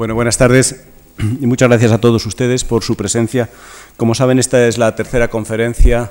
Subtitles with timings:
[0.00, 0.82] Bueno, buenas tardes
[1.18, 3.50] y muchas gracias a todos ustedes por su presencia.
[3.98, 6.10] Como saben, esta es la tercera conferencia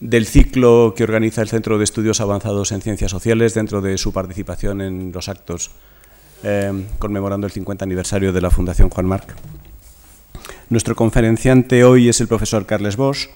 [0.00, 4.14] del ciclo que organiza el Centro de Estudios Avanzados en Ciencias Sociales dentro de su
[4.14, 5.72] participación en los actos
[6.44, 9.34] eh, conmemorando el 50 aniversario de la Fundación Juan Marc.
[10.70, 13.28] Nuestro conferenciante hoy es el profesor Carles Bosch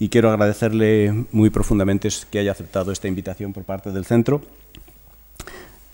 [0.00, 4.42] y quiero agradecerle muy profundamente que haya aceptado esta invitación por parte del centro.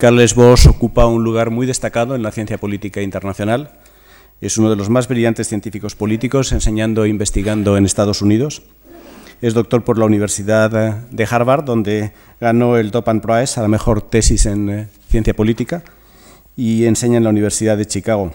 [0.01, 3.69] Carles Bosch ocupa un lugar muy destacado en la ciencia política internacional.
[4.41, 8.63] Es uno de los más brillantes científicos políticos enseñando e investigando en Estados Unidos.
[9.43, 14.01] Es doctor por la Universidad de Harvard, donde ganó el Topan Prize a la mejor
[14.01, 15.83] tesis en eh, ciencia política
[16.57, 18.33] y enseña en la Universidad de Chicago.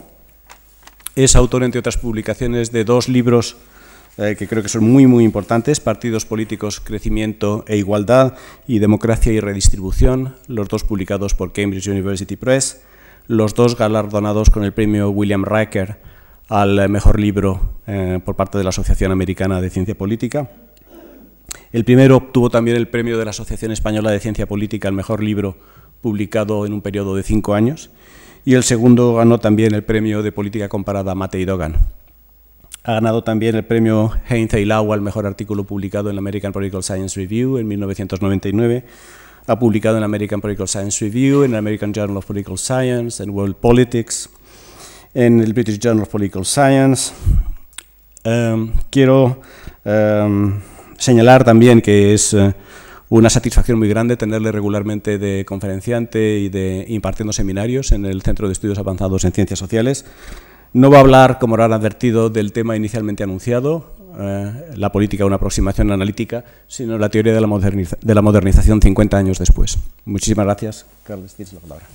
[1.16, 3.56] Es autor, entre otras publicaciones, de dos libros
[4.18, 8.34] eh, que creo que son muy, muy importantes, Partidos Políticos, Crecimiento e Igualdad
[8.66, 12.82] y Democracia y Redistribución, los dos publicados por Cambridge University Press,
[13.26, 15.98] los dos galardonados con el premio William Riker
[16.48, 20.50] al mejor libro eh, por parte de la Asociación Americana de Ciencia Política.
[21.72, 25.22] El primero obtuvo también el premio de la Asociación Española de Ciencia Política al mejor
[25.22, 25.56] libro
[26.00, 27.90] publicado en un periodo de cinco años
[28.44, 31.76] y el segundo ganó también el premio de política comparada Matei Dogan.
[32.86, 36.84] Ha ganado también el premio Heinz Eilau al mejor artículo publicado en la American Political
[36.84, 38.84] Science Review en 1999.
[39.48, 43.30] Ha publicado en American Political Science Review, en el American Journal of Political Science, en
[43.30, 44.30] World Politics,
[45.14, 47.12] en el British Journal of Political Science.
[48.24, 49.42] Um, quiero
[49.84, 50.60] um,
[50.96, 52.52] señalar también que es uh,
[53.08, 58.46] una satisfacción muy grande tenerle regularmente de conferenciante y de impartiendo seminarios en el Centro
[58.46, 60.04] de Estudios Avanzados en Ciencias Sociales.
[60.76, 65.36] No va a hablar, como han advertido, del tema inicialmente anunciado, eh, la política, una
[65.36, 69.78] aproximación analítica, sino la teoría de la, de la modernización 50 años después.
[70.04, 70.84] Muchísimas gracias.
[71.04, 71.86] Carlos, tienes la palabra.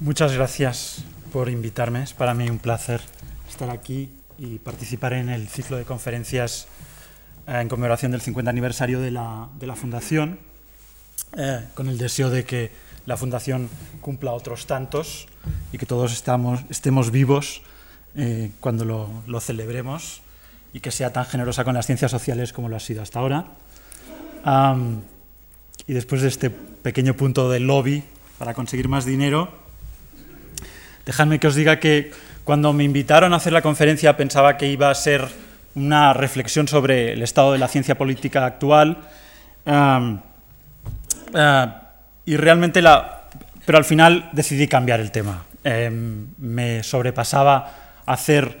[0.00, 2.02] Muchas gracias por invitarme.
[2.02, 3.00] Es para mí un placer
[3.48, 6.68] estar aquí y participar en el ciclo de conferencias
[7.46, 10.40] eh, en conmemoración del 50 aniversario de la, de la Fundación,
[11.38, 13.68] eh, con el deseo de que la Fundación
[14.00, 15.26] cumpla otros tantos
[15.72, 17.62] y que todos estamos, estemos vivos
[18.14, 20.22] eh, cuando lo, lo, celebremos
[20.72, 23.46] y que sea tan generosa con las ciencias sociales como lo ha sido hasta ahora.
[25.86, 28.04] Y después de este pequeño punto del lobby
[28.38, 29.50] para conseguir más dinero,
[31.06, 32.12] dejadme que os diga que
[32.44, 35.28] cuando me invitaron a hacer la conferencia pensaba que iba a ser
[35.74, 38.98] una reflexión sobre el estado de la ciencia política actual.
[39.64, 40.18] Uh,
[42.24, 43.22] y realmente la.
[43.64, 45.44] Pero al final decidí cambiar el tema.
[45.64, 45.90] Eh,
[46.38, 48.58] me sobrepasaba hacer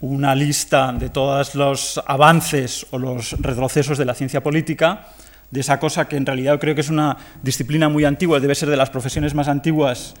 [0.00, 5.06] una lista de todos los avances o los retrocesos de la ciencia política,
[5.50, 8.70] de esa cosa que en realidad creo que es una disciplina muy antigua, debe ser
[8.70, 10.14] de las profesiones más antiguas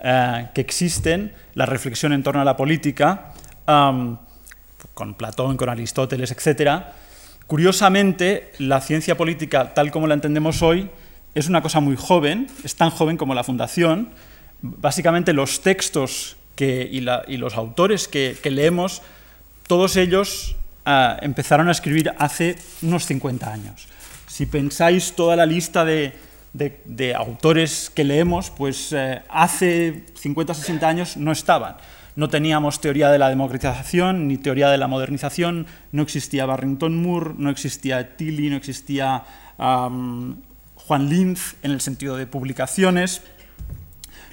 [0.00, 3.32] eh, que existen, la reflexión en torno a la política.
[3.66, 6.84] Con Platón, con Aristóteles, etc.,
[7.46, 10.88] curiosamente, la ciencia política, tal como la entendemos hoy,
[11.36, 14.08] es una cosa muy joven, es tan joven como la Fundación.
[14.62, 19.02] Básicamente los textos y, los autores que, leemos,
[19.66, 23.86] todos ellos uh, empezaron a escribir hace unos 50 años.
[24.26, 26.14] Si pensáis toda la lista de,
[27.14, 31.76] autores que leemos, pues uh, hace 50 60 años no estaban.
[32.14, 37.34] No teníamos teoría de la democratización ni teoría de la modernización, no existía Barrington Moore,
[37.36, 39.22] no existía Tilly, no existía
[40.86, 43.22] Juan Linz en el sentido de publicaciones.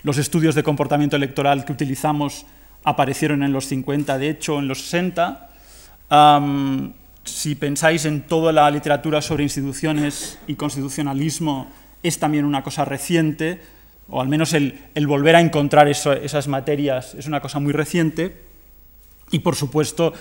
[0.03, 2.45] Los estudios de comportamiento electoral que utilizamos
[2.83, 5.49] aparecieron en los 50, de hecho en los 60.
[6.11, 6.93] Um,
[7.23, 11.71] si pensáis en toda la literatura sobre instituciones y constitucionalismo,
[12.03, 13.61] es también una cosa reciente
[14.09, 14.77] o al menos el,
[15.07, 18.41] volver a encontrar esas materias es una cosa muy reciente,
[19.31, 20.13] y por supuesto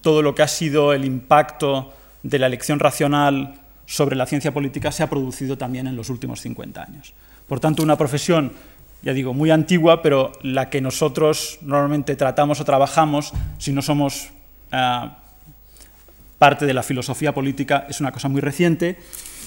[0.00, 1.92] todo lo que ha sido el impacto
[2.22, 6.40] de la elección racional sobre la ciencia política se ha producido también en los últimos
[6.40, 7.14] 50 años.
[7.48, 8.52] Por tanto, una profesión,
[9.02, 14.30] ya digo, muy antigua, pero la que nosotros normalmente tratamos o trabajamos, si no somos
[14.72, 15.08] uh,
[16.38, 18.98] parte de la filosofía política, es una cosa muy reciente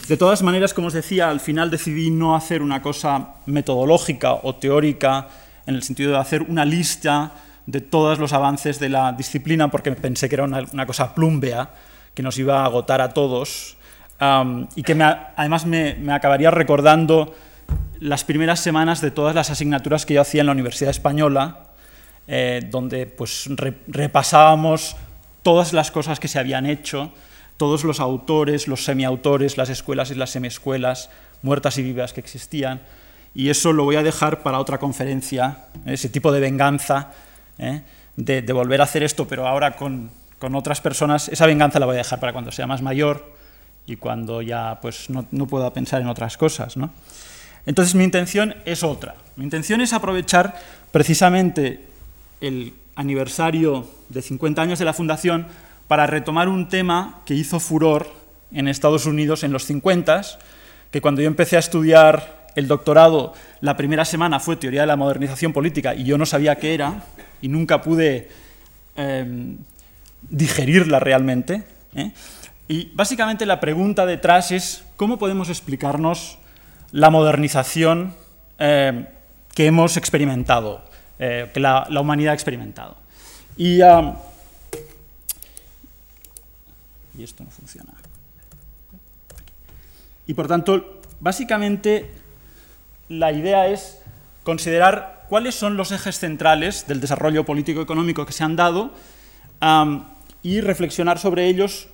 [0.07, 4.55] de todas maneras, como os decía, al final decidí no hacer una cosa metodológica o
[4.55, 5.27] teórica
[5.65, 7.33] en el sentido de hacer una lista
[7.65, 11.71] de todos los avances de la disciplina porque pensé que era una, una cosa plumbea
[12.13, 13.75] que nos iba a agotar a todos
[14.21, 17.35] um, y que me, además me, me, acabaría recordando
[17.99, 21.67] las primeras semanas de todas las asignaturas que yo hacía en la Universidad Española,
[22.27, 24.95] eh, donde pues, re, repasábamos
[25.43, 27.11] todas las cosas que se habían hecho
[27.57, 31.09] todos los autores, los semiautores, las escuelas y las semiescuelas,
[31.41, 32.81] muertas y vivas que existían.
[33.33, 37.11] y eso lo voy a dejar para otra conferencia, ese tipo de venganza,
[37.59, 37.81] ¿eh?
[38.15, 40.09] de, volver a hacer esto, pero ahora con,
[40.39, 43.36] otras personas, esa venganza la voy a dejar para cuando sea más mayor
[43.87, 46.77] y cuando ya pues, no, pueda pensar en otras cosas.
[46.77, 46.91] ¿no?
[47.65, 49.15] Entonces mi intención es otra.
[49.37, 50.55] Mi intención es aprovechar
[50.91, 51.85] precisamente
[52.41, 55.47] el aniversario de 50 años de la Fundación
[55.87, 58.11] para retomar un tema que hizo furor
[58.51, 60.21] en Estados Unidos en los 50,
[60.91, 64.95] que cuando yo empecé a estudiar el doctorado, la primera semana fue teoría de la
[64.95, 67.03] modernización política y yo no sabía qué era
[67.41, 68.29] y nunca pude
[68.95, 69.57] em,
[70.29, 71.63] digerirla realmente.
[71.95, 72.11] ¿eh?
[72.67, 76.37] Y básicamente la pregunta detrás es cómo podemos explicarnos
[76.91, 78.13] la modernización
[78.57, 79.05] em,
[79.53, 80.83] que hemos experimentado,
[81.19, 82.97] eh, que la, humanidad ha experimentado.
[83.55, 83.79] Y
[87.23, 87.93] esto no funciona.
[90.27, 92.11] Y por tanto, básicamente
[93.09, 93.99] la idea es
[94.43, 98.91] considerar cuáles son los ejes centrales del desarrollo político-económico que se han dado
[100.43, 101.87] y reflexionar sobre ellos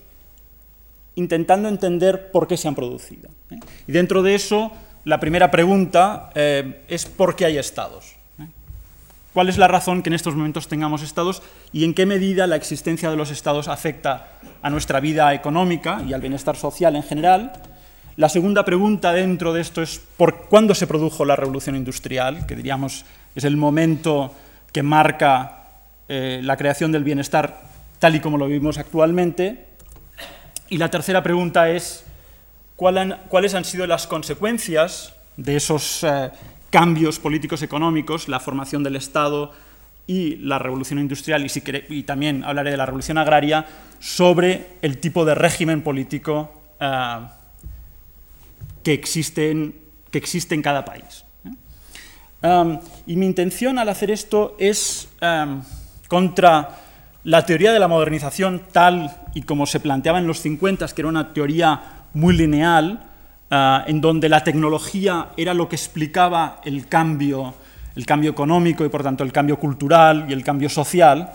[1.15, 3.30] intentando entender por qué se han producido.
[3.51, 3.60] ¿eh?
[3.88, 4.71] Y dentro de eso,
[5.06, 8.15] la primera pregunta eh, es ¿por qué hay estados?
[8.39, 8.48] ¿eh?
[9.33, 12.56] ¿Cuál es la razón que en estos momentos tengamos estados y en qué medida la
[12.56, 14.27] existencia de los estados afecta
[14.62, 17.54] a nuestra vida económica y al bienestar social en general?
[18.15, 22.45] La segunda pregunta dentro de esto es ¿por cuándo se produjo la revolución industrial?
[22.45, 23.06] Que diríamos
[23.36, 24.33] es el momento
[24.71, 25.60] que marca
[26.07, 27.63] la creación del bienestar
[27.98, 29.72] tal y como lo vivimos actualmente.
[30.73, 32.03] Y la tercera pregunta es
[32.75, 36.31] ¿cuáles han sido las consecuencias de esos eh,
[36.71, 39.51] cambios políticos económicos, la formación del Estado
[40.07, 41.45] y la revolución industrial,
[41.89, 43.67] y, también hablaré de la revolución agraria,
[43.99, 47.19] sobre el tipo de régimen político eh,
[48.81, 49.75] que existen,
[50.09, 51.23] que existe en cada país.
[52.41, 52.79] ¿eh?
[53.05, 55.07] y mi intención al hacer esto es
[56.07, 56.79] contra
[57.25, 61.09] la teoría de la modernización tal y como se planteaba en los 50, que era
[61.09, 63.03] una teoría muy lineal,
[63.50, 67.53] ah, en donde la tecnología era lo que explicaba el cambio,
[67.95, 71.31] el cambio económico y por tanto el cambio cultural y el cambio social,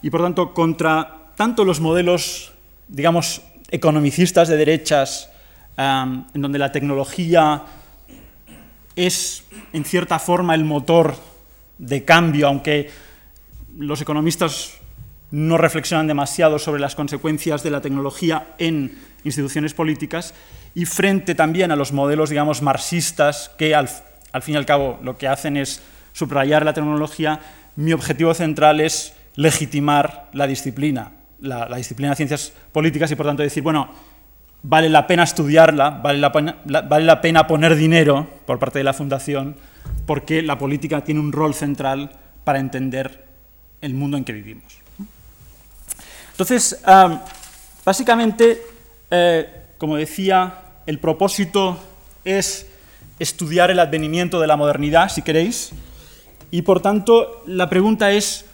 [0.00, 2.52] y por tanto contra tanto los modelos,
[2.88, 5.30] digamos, economicistas de derechas
[5.76, 7.62] en donde la tecnología
[8.96, 11.16] es, en cierta forma, el motor
[11.78, 12.90] de cambio, aunque
[13.76, 14.78] los economistas
[15.34, 20.32] no reflexionan demasiado sobre las consecuencias de la tecnología en instituciones políticas,
[20.76, 25.18] y frente también a los modelos, digamos, marxistas, que al, fin y al cabo lo
[25.18, 25.82] que hacen es
[26.12, 27.40] subrayar la tecnología,
[27.74, 31.10] mi objetivo central es legitimar la disciplina,
[31.40, 33.90] la, la disciplina de ciencias políticas, y por tanto decir, bueno,
[34.62, 38.84] vale la pena estudiarla, vale la, pena, vale la pena poner dinero por parte de
[38.84, 39.56] la Fundación,
[40.06, 42.12] porque la política tiene un rol central
[42.44, 43.24] para entender
[43.80, 44.83] el mundo en que vivimos.
[46.34, 46.82] Entonces,
[47.84, 48.60] básicamente,
[49.08, 49.48] eh,
[49.78, 51.78] como decía, el propósito
[52.24, 52.66] es
[53.20, 55.70] estudiar el advenimiento de la modernidad, si queréis,
[56.50, 58.46] y por tanto la pregunta es,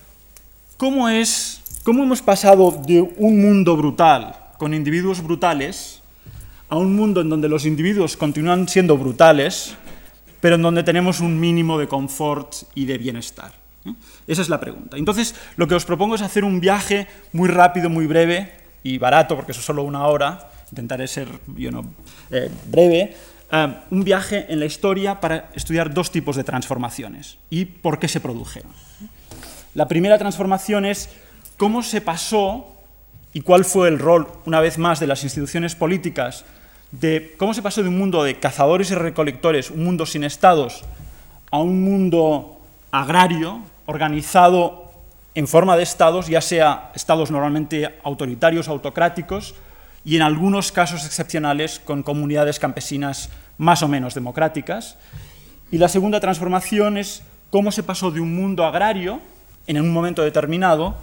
[0.77, 6.03] ¿cómo, es, cómo hemos pasado de un mundo brutal, con individuos brutales,
[6.69, 9.75] a un mundo en donde los individuos continúan siendo brutales,
[10.43, 13.60] pero en donde tenemos un mínimo de confort y de bienestar.
[14.27, 14.97] Esa es la pregunta.
[14.97, 18.53] Entonces, lo que os propongo es hacer un viaje muy rápido, muy breve
[18.83, 21.29] y barato, porque eso es solo una hora, intentaré ser
[22.31, 23.17] eh, breve,
[23.51, 28.09] eh, un viaje en la historia para estudiar dos tipos de transformaciones y por qué
[28.09, 28.73] se produjeron.
[29.75, 31.09] La primera transformación es
[31.57, 32.75] cómo se pasó
[33.33, 36.45] y cuál fue el rol, una vez más, de las instituciones políticas
[36.91, 40.83] de cómo se pasó de un mundo de cazadores y recolectores, un mundo sin estados,
[41.51, 44.91] a un mundo agrario, organizado
[45.35, 49.55] en forma de estados, ya sea estados normalmente autoritarios, autocráticos,
[50.05, 54.97] y en algunos casos excepcionales con comunidades campesinas más o menos democráticas.
[55.71, 59.21] Y la segunda transformación es cómo se pasó de un mundo agrario,
[59.67, 60.95] en un momento determinado,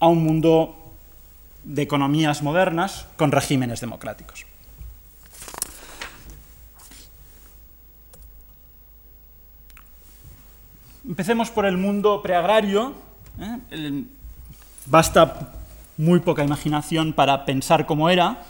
[0.00, 0.92] a un mundo
[1.64, 4.46] de economías modernas con regímenes democráticos.
[11.08, 12.92] Empecemos por el mundo preagrario.
[13.38, 14.04] ¿eh?
[14.86, 15.52] basta
[15.96, 18.42] muy poca imaginación para pensar cómo era.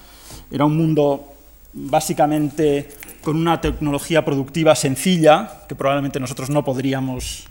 [0.50, 1.34] Era un mundo
[1.74, 2.88] básicamente
[3.22, 7.46] con una tecnología productiva sencilla, que probablemente nosotros no podríamos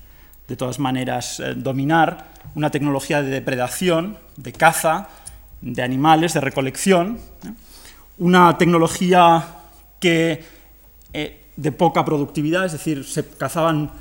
[0.48, 5.10] de todas maneras eh, dominar, una tecnología de depredación, de caza,
[5.62, 7.52] de animales, de recolección, ¿eh?
[8.18, 9.46] una tecnología
[10.00, 10.56] que
[11.56, 13.92] de poca productividad, es decir, se cazaban,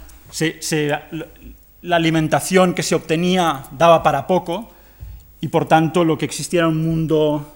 [1.82, 4.70] la alimentación que se obtenía daba para poco
[5.40, 7.52] y por tanto lo que existía era un mundo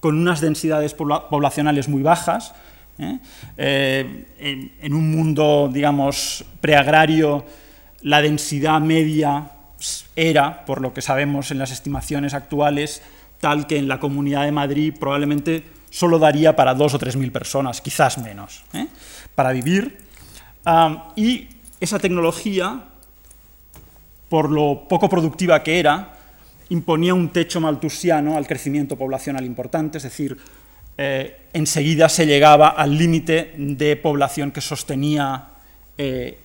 [0.00, 2.54] con unas densidades poblacionales muy bajas,
[2.98, 3.18] ¿eh?
[3.56, 7.44] Eh, en, un mundo, digamos, preagrario,
[8.02, 9.50] la densidad media
[10.14, 13.02] era, por lo que sabemos en las estimaciones actuales,
[13.40, 17.32] tal que en la Comunidad de Madrid probablemente solo daría para dos o tres mil
[17.32, 18.86] personas, quizás menos, ¿eh?
[19.34, 19.98] para vivir.
[21.16, 21.48] y
[21.84, 22.84] esa tecnología,
[24.28, 26.14] por lo poco productiva que era,
[26.70, 30.36] imponía un techo maltusiano al crecimiento poblacional importante, es decir,
[30.96, 35.48] eh, enseguida se llegaba al límite de población que sostenía
[35.98, 36.38] eh,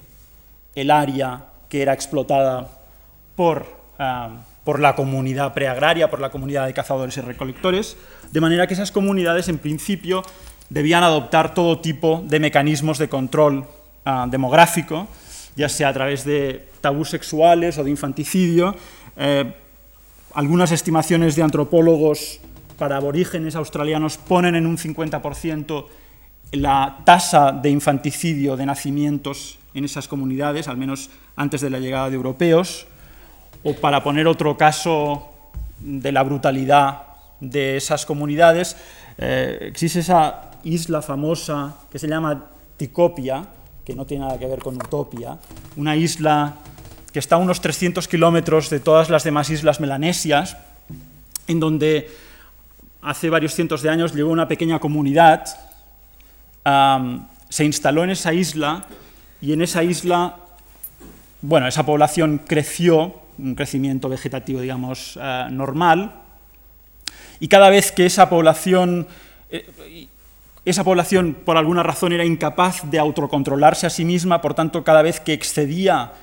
[0.75, 2.67] el área que era explotada
[3.35, 3.65] por,
[3.99, 4.29] ah,
[4.63, 7.95] por la comunidad preagraria, por la comunidad de cazadores y recolectores,
[8.31, 10.23] de manera que esas comunidades en principio
[10.69, 13.67] debían adoptar todo tipo de mecanismos de control
[14.05, 15.07] ah, demográfico,
[15.55, 18.75] ya sea a través de tabús sexuales o de infanticidio.
[19.17, 19.53] Eh,
[20.33, 22.39] algunas estimaciones de antropólogos
[22.77, 25.85] para aborígenes australianos ponen en un 50%
[26.51, 32.09] la tasa de infanticidio de nacimientos en esas comunidades, al menos antes de la llegada
[32.09, 32.87] de europeos,
[33.63, 35.29] o para poner otro caso
[35.79, 37.03] de la brutalidad
[37.39, 38.77] de esas comunidades,
[39.17, 42.45] eh, existe esa isla famosa que se llama
[42.77, 43.45] Ticopia,
[43.89, 45.39] que no tiene nada que ver con Utopia,
[45.75, 46.57] una isla
[47.11, 50.57] que está a unos 300 kilómetros de todas las demás islas melanesias,
[51.47, 52.07] en donde
[53.01, 55.43] hace varios cientos de años llegó una pequeña comunidad,
[57.49, 58.85] se instaló en esa isla
[59.41, 60.35] y en esa isla,
[61.41, 66.13] bueno, esa población creció, un crecimiento vegetativo, digamos, eh, normal,
[67.39, 69.07] y cada vez que esa población,
[69.49, 70.07] eh,
[70.69, 75.01] esa población por alguna razón era incapaz de autocontrolarse a sí misma, por tanto, cada
[75.01, 76.13] vez que excedía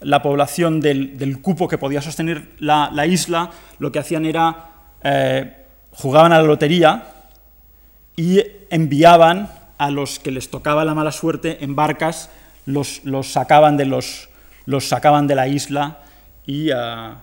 [0.00, 4.70] la población del, cupo que podía sostener la, isla, lo que hacían era
[5.02, 5.56] eh,
[5.92, 7.08] jugaban a la lotería
[8.16, 12.30] y enviaban a los que les tocaba la mala suerte en barcas,
[12.66, 14.28] los, los sacaban, de los,
[14.64, 16.00] los sacaban de la isla
[16.46, 17.22] y, ah,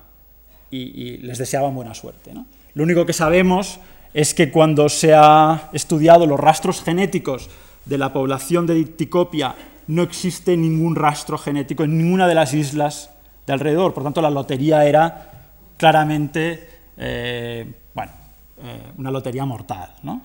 [0.71, 2.31] les deseaban buena suerte.
[2.73, 3.79] Lo único que sabemos
[4.13, 7.49] es que cuando se ha estudiado los rastros genéticos
[7.85, 9.55] de la población de Ticopia,
[9.87, 13.09] no existe ningún rastro genético en ninguna de las islas
[13.45, 13.93] de alrededor.
[13.93, 15.31] Por tanto, la lotería era
[15.77, 19.89] claramente eh, eh, una lotería mortal.
[20.03, 20.21] ¿no?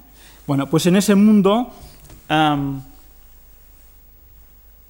[0.46, 1.72] Bueno, pues en ese mundo,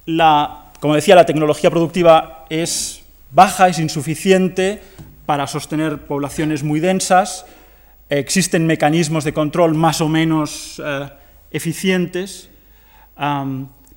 [0.05, 3.01] la, como decía, la tecnología productiva es
[3.31, 4.81] baja, es insuficiente
[5.25, 7.45] para sostener poblaciones muy densas,
[8.09, 11.09] existen mecanismos de control más o menos eh,
[11.51, 12.49] eficientes,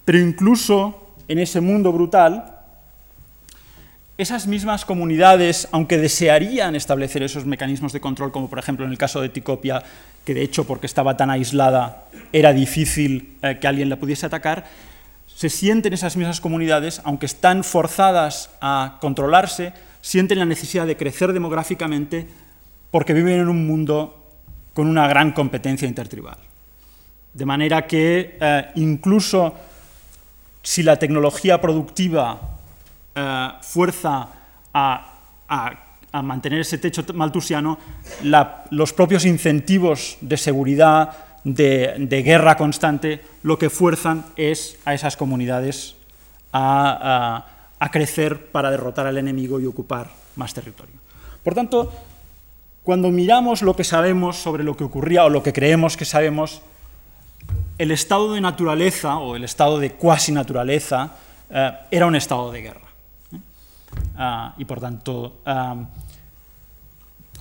[0.04, 2.52] pero incluso en ese mundo brutal
[4.18, 8.98] esas mismas comunidades, aunque desearían establecer esos mecanismos de control, como por ejemplo en el
[8.98, 9.82] caso de Ticopia,
[10.24, 14.66] que de hecho porque estaba tan aislada era difícil eh, que alguien la pudiese atacar,
[15.26, 21.32] se sienten esas mismas comunidades, aunque están forzadas a controlarse, sienten la necesidad de crecer
[21.32, 22.28] demográficamente
[22.92, 24.22] porque viven en un mundo
[24.72, 26.36] con una gran competencia intertribal.
[27.34, 29.54] De manera que eh, incluso
[30.62, 32.38] si la tecnología productiva
[33.14, 34.28] eh, fuerza
[34.72, 35.08] a,
[36.22, 37.78] mantener ese techo maltusiano,
[38.70, 45.96] los propios incentivos de seguridad, de, guerra constante, lo que fuerzan es a esas comunidades
[46.52, 47.46] a,
[47.90, 50.94] crecer para derrotar al enemigo y ocupar más territorio.
[51.42, 51.90] Por tanto,
[52.82, 56.62] cuando miramos lo que sabemos sobre lo que ocurría o lo que creemos que sabemos,
[57.78, 61.12] el estado de naturaleza o el estado de cuasi naturaleza
[61.50, 62.88] eh, era un estado de guerra.
[64.16, 65.40] Ah, y por tanto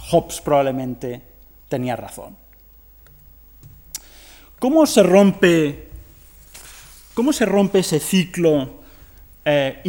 [0.09, 1.21] Hobbes probablemente
[1.69, 2.35] tenía razón.
[4.59, 5.89] ¿Cómo se rompe,
[7.13, 8.81] cómo se rompe ese ciclo,
[9.43, 9.81] eh,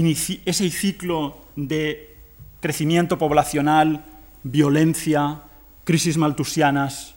[0.47, 2.17] ese ciclo de
[2.61, 4.05] crecimiento poblacional,
[4.43, 5.41] violencia,
[5.85, 7.15] crisis maltusianas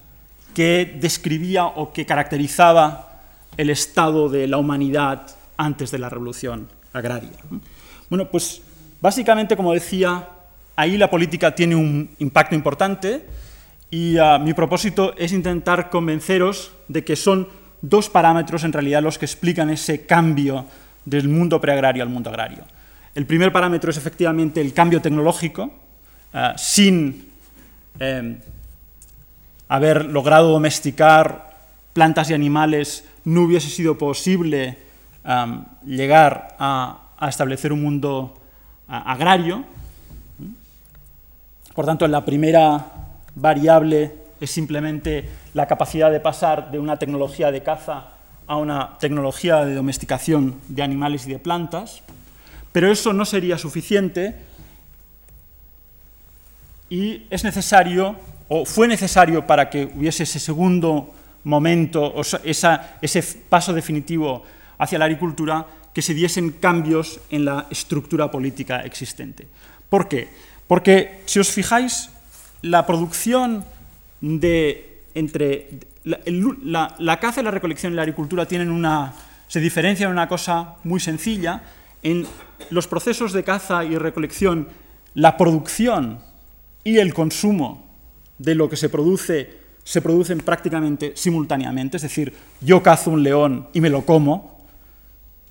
[0.54, 3.22] que describía o que caracterizaba
[3.58, 5.28] el estado de la humanidad
[5.58, 7.32] antes de la revolución agraria?
[8.10, 8.62] Bueno, pues
[9.06, 10.28] Básicamente, como decía,
[10.76, 13.24] ahí la política tiene un impacto importante
[13.92, 17.48] y ah, mi propósito es intentar convenceros de que son
[17.84, 20.66] dos parámetros en realidad los que explican ese cambio
[21.06, 22.64] del mundo preagrario al mundo agrario.
[23.14, 25.72] El primer parámetro es efectivamente el cambio tecnológico.
[26.38, 27.32] Ah, sin
[27.98, 28.36] em,
[29.70, 31.56] haber logrado domesticar
[31.94, 34.78] plantas y animales, no hubiese sido posible
[35.86, 37.00] llegar a,
[37.30, 38.38] establecer un mundo
[38.86, 39.64] agrario.
[41.74, 42.86] Por tanto, la primera
[43.34, 48.10] variable es simplemente la capacidad de pasar de una tecnología de caza
[48.46, 52.04] a una tecnología de domesticación de animales y de plantas,
[52.74, 54.36] pero eso no sería suficiente
[56.90, 58.16] y es necesario,
[58.48, 61.14] o fue necesario para que hubiese ese segundo
[61.44, 64.44] momento, o ese paso definitivo
[64.78, 69.48] hacia la agricultura, que se diesen cambios en la estructura política existente.
[69.90, 70.28] ¿Por qué?
[70.68, 72.10] Porque, si os fijáis,
[72.62, 73.64] la producción
[74.20, 75.70] de entre
[76.04, 79.14] la, caza y la recolección y la agricultura tienen una,
[79.48, 81.64] se diferencian en una cosa muy sencilla.
[82.04, 82.28] En
[82.70, 84.68] los procesos de caza y recolección,
[85.14, 86.20] la producción
[86.86, 87.84] y el consumo
[88.38, 93.68] de lo que se produce se producen prácticamente simultáneamente, es decir, yo cazo un león
[93.74, 94.66] y me lo como,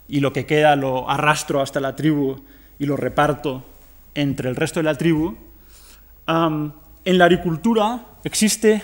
[0.09, 2.37] y lo que queda lo arrastro hasta la tribu
[2.79, 3.64] y lo reparto
[4.14, 5.37] entre el resto de la tribu.
[6.26, 8.83] en la agricultura existe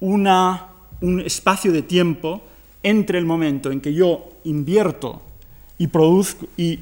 [0.00, 0.68] una,
[1.00, 2.42] un espacio de tiempo
[2.82, 5.22] entre el momento en que yo invierto
[5.76, 6.80] y, produzco, y,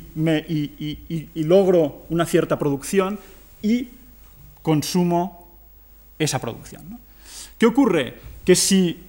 [1.34, 3.18] y logro una cierta producción
[3.62, 3.88] y
[4.68, 5.48] consumo
[6.18, 7.00] esa producción.
[7.56, 8.20] ¿Qué ocurre?
[8.44, 9.00] Que si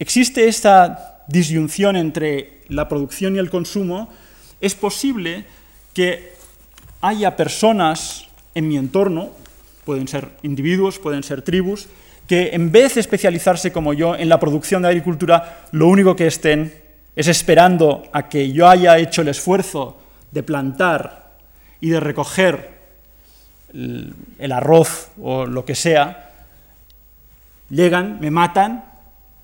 [0.00, 4.08] existe esta disyunción entre la producción y el consumo,
[4.60, 5.44] es posible
[5.94, 6.34] que
[7.00, 8.26] haya personas
[8.56, 9.30] en mi entorno,
[9.84, 11.86] pueden ser individuos, pueden ser tribus,
[12.26, 16.26] que en vez de especializarse como yo en la producción de agricultura, lo único que
[16.26, 16.74] estén
[17.14, 19.96] es esperando a que yo haya hecho el esfuerzo
[20.32, 21.36] de plantar
[21.80, 22.73] y de recoger
[23.74, 26.30] el arroz o lo que sea,
[27.70, 28.84] llegan, me matan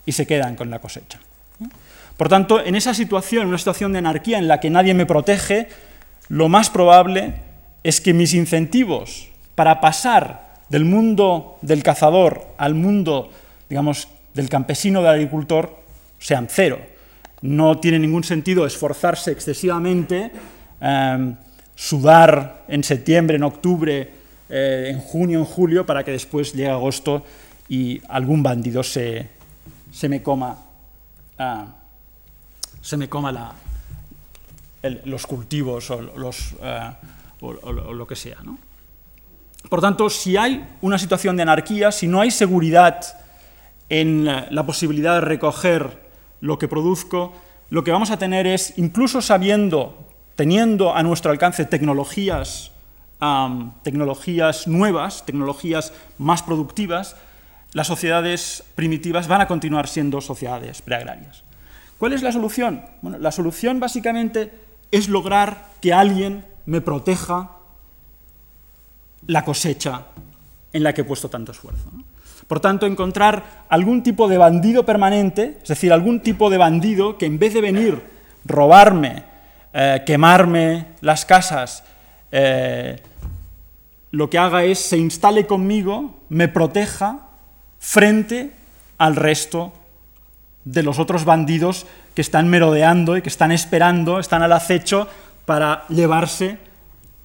[0.07, 1.21] y se quedan con la cosecha.
[2.17, 5.69] Por tanto, en esa situación, una situación de anarquía en la que nadie me protege,
[6.29, 7.35] lo más probable
[7.83, 13.31] es que mis incentivos para pasar del mundo del cazador al mundo,
[13.69, 15.77] digamos, del campesino, del agricultor,
[16.19, 16.79] sean cero.
[17.43, 20.31] No tiene ningún sentido esforzarse excesivamente,
[20.81, 21.37] em,
[21.75, 24.20] sudar en septiembre, en octubre,
[24.51, 27.25] eh, en junio, en julio, para que después llegue agosto
[27.69, 29.29] y algún bandido se,
[30.09, 30.59] me coma,
[31.39, 31.67] ah,
[32.83, 33.55] se me coma
[35.05, 36.99] los cultivos o, los, ah,
[37.41, 38.39] lo que sea.
[39.69, 43.01] Por tanto, si hay una situación de anarquía, si no hay seguridad
[43.89, 46.11] en la posibilidad de recoger
[46.41, 47.33] lo que produzco,
[47.69, 52.73] lo que vamos a tener es, incluso sabiendo, teniendo a nuestro alcance tecnologías
[53.83, 57.17] tecnologías nuevas, tecnologías más productivas,
[57.73, 61.45] las sociedades primitivas van a continuar siendo sociedades preagrarias.
[61.99, 62.83] ¿Cuál es la solución?
[63.03, 64.53] Bueno, la solución básicamente
[64.91, 67.51] es lograr que alguien me proteja
[69.27, 70.07] la cosecha
[70.73, 71.91] en la que he puesto tanto esfuerzo.
[72.49, 77.27] Por tanto, encontrar algún tipo de bandido permanente, es decir, algún tipo de bandido que
[77.27, 78.03] en vez de venir,
[78.45, 79.23] robarme,
[79.73, 81.85] eh, quemarme las casas,
[82.33, 83.01] eh,
[84.11, 87.29] lo que haga es se instale conmigo, me proteja
[87.79, 88.53] frente
[88.99, 89.73] al resto
[90.65, 95.09] de los otros bandidos que están merodeando y que están esperando, están al acecho
[95.45, 96.59] para llevarse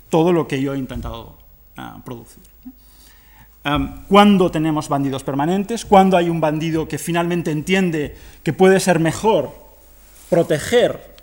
[0.09, 1.37] todo lo que yo he intentado
[1.77, 2.43] ah, producir.
[4.07, 5.85] ¿Cuándo tenemos bandidos permanentes?
[5.85, 9.55] ¿Cuándo hay un bandido que finalmente entiende que puede ser mejor
[10.29, 11.15] proteger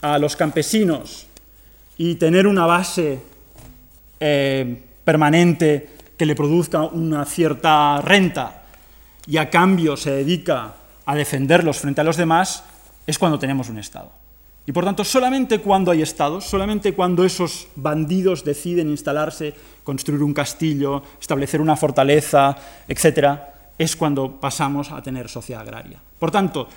[0.00, 1.26] a los campesinos
[1.98, 3.20] y tener una base
[4.20, 8.62] eh, permanente que le produzca una cierta renta
[9.26, 10.74] y a cambio se dedica
[11.06, 12.64] a defenderlos frente a los demás,
[13.06, 14.10] es cuando tenemos un Estado.
[14.66, 20.34] Y por tanto, solamente cuando hay Estados, solamente cuando esos bandidos deciden instalarse, construir un
[20.34, 22.54] castillo, establecer una fortaleza,
[22.86, 23.38] etc.,
[23.78, 26.00] es cuando pasamos a tener sociedad agraria.
[26.18, 26.68] Por tanto,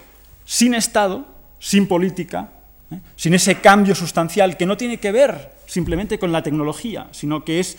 [0.46, 1.26] sin Estado,
[1.60, 2.50] sin política,
[2.92, 3.00] ¿eh?
[3.16, 7.60] sin ese cambio sustancial que no tiene que ver simplemente con la tecnología, sino que
[7.60, 7.78] es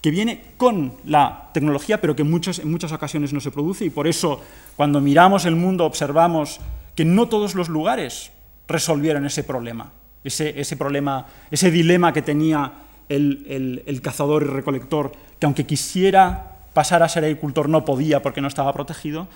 [0.00, 3.84] que viene con la tecnología, pero que en muchas, en muchas ocasiones no se produce,
[3.84, 4.40] y por eso
[4.76, 6.60] cuando miramos el mundo observamos
[6.94, 8.32] que no todos los lugares
[8.66, 9.92] resolvieron ese problema,
[10.24, 12.72] ese, problema, ese dilema que tenía
[13.08, 18.40] el, el, cazador y recolector, que aunque quisiera pasar a ser agricultor no podía porque
[18.40, 19.28] no estaba protegido,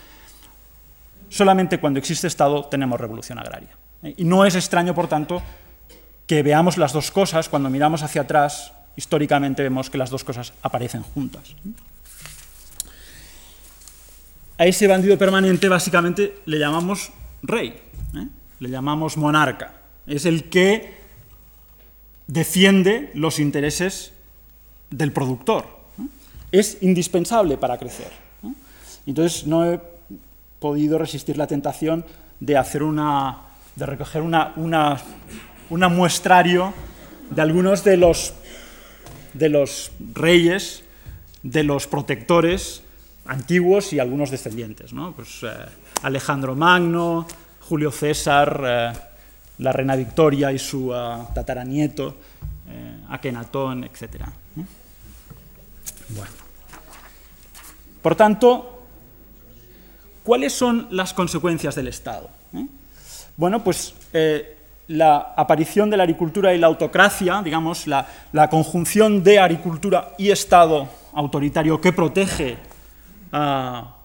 [1.29, 3.71] solamente cuando existe Estado tenemos revolución agraria.
[4.17, 5.43] Y no es extraño, por tanto,
[6.27, 10.53] que veamos las dos cosas cuando miramos hacia atrás históricamente vemos que las dos cosas
[10.63, 11.55] aparecen juntas.
[14.57, 17.11] A ese bandido permanente básicamente le llamamos
[17.43, 17.75] rey.
[18.15, 18.29] ¿eh?
[18.61, 19.75] le llamamos monarca.
[20.07, 20.95] Es el que
[22.27, 24.13] defiende los intereses
[24.91, 25.67] del productor.
[26.53, 28.11] Es indispensable para crecer.
[29.07, 29.81] Entonces no he
[30.61, 32.05] podido resistir la tentación
[32.41, 33.39] de hacer una,
[33.77, 36.73] de recoger una, una, muestrario
[37.31, 38.35] de algunos de los,
[39.33, 40.85] de los reyes,
[41.43, 42.83] de los protectores
[43.27, 44.93] antiguos y algunos descendientes.
[44.93, 45.13] ¿no?
[45.13, 45.49] Pues, eh,
[46.03, 47.27] Alejandro Magno,
[47.61, 48.93] Julio César, eh,
[49.59, 52.17] la reina Victoria y su eh, tataranieto,
[53.11, 54.25] Akenatón, etc.
[56.09, 56.31] Bueno.
[58.01, 58.83] Por tanto,
[60.23, 62.31] ¿cuáles son las consecuencias del Estado?
[63.37, 63.95] Bueno, pues
[64.89, 68.07] la aparición de la agricultura y la autocracia, digamos, la,
[68.51, 72.59] conjunción de agricultura y Estado autoritario que protege
[73.33, 73.97] a,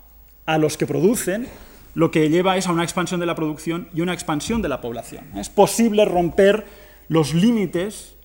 [0.58, 1.48] los que producen,
[1.96, 4.82] lo que lleva es a una expansión de la producción y una expansión de la
[4.82, 5.26] población.
[5.36, 6.66] Es posible romper
[7.08, 8.16] los límites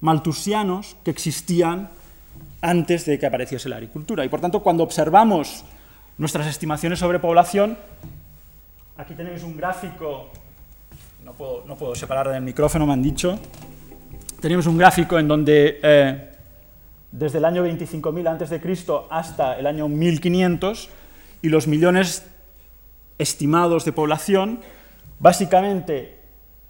[0.00, 1.90] maltusianos que existían
[2.60, 4.24] antes de que apareciese la agricultura.
[4.24, 5.64] Y por tanto, cuando observamos
[6.18, 7.78] nuestras estimaciones sobre población,
[8.96, 10.30] aquí tenemos un gráfico,
[11.66, 13.38] no puedo, separar del micrófono, me han dicho,
[14.40, 16.30] tenemos un gráfico en donde eh,
[17.12, 19.06] desde el año 25.000 a.C.
[19.10, 20.88] hasta el año 1500
[21.42, 22.26] y los millones
[23.18, 24.60] estimados de población,
[25.18, 26.18] básicamente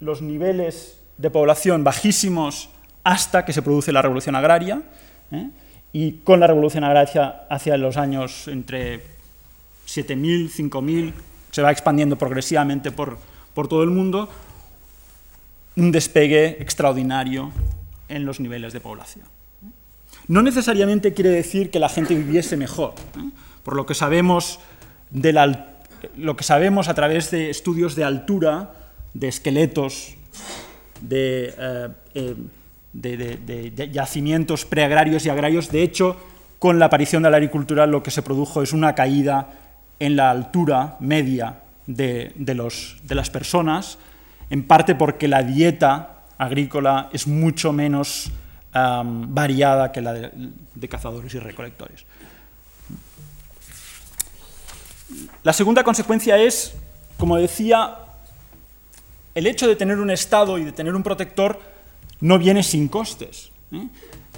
[0.01, 2.71] los niveles de población bajísimos
[3.05, 4.83] hasta que se produce la revolución agraria,
[5.31, 5.49] ¿eh?
[5.93, 9.01] y con la revolución agraria hacia los años entre
[9.87, 11.13] 7.000, 5.000,
[11.51, 13.19] se va expandiendo progresivamente por,
[13.55, 14.29] por todo el mundo,
[15.81, 17.53] un despegue extraordinario
[18.09, 19.25] en los niveles de población
[20.31, 22.95] no necesariamente quiere decir que la gente viviese mejor.
[23.19, 23.31] ¿eh?
[23.65, 24.61] Por lo que sabemos
[25.11, 25.33] de
[26.17, 28.71] lo que sabemos a través de estudios de altura,
[29.13, 30.15] de esqueletos,
[31.01, 32.37] de, eh, eh,
[32.93, 36.17] de yacimientos preagrarios y agrarios, de hecho,
[36.61, 39.53] con la aparición de la agricultura lo que se produjo es una caída
[39.99, 43.99] en la altura media de, de las personas,
[44.51, 48.31] en parte porque la dieta agrícola es mucho menos
[48.73, 52.05] variada que la de, cazadores y recolectores.
[55.43, 56.75] La segunda consecuencia es,
[57.19, 57.97] como decía,
[59.35, 61.61] el hecho de tener un Estado y de tener un protector
[62.21, 63.51] no viene sin costes.
[63.73, 63.89] ¿eh?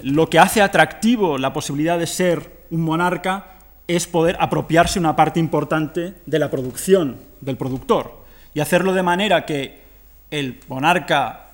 [0.01, 3.53] Lo que hace atractivo la posibilidad de ser un monarca
[3.87, 8.23] es poder apropiarse una parte importante de la producción del productor
[8.53, 9.82] y hacerlo de manera que
[10.33, 11.45] el monarca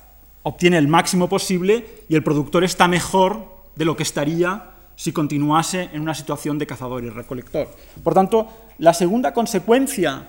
[0.42, 5.90] obtiene el máximo posible y el productor está mejor de lo que estaría si continuase
[5.92, 7.68] en una situación de cazador y recolector.
[8.02, 10.28] Por tanto, la segunda consecuencia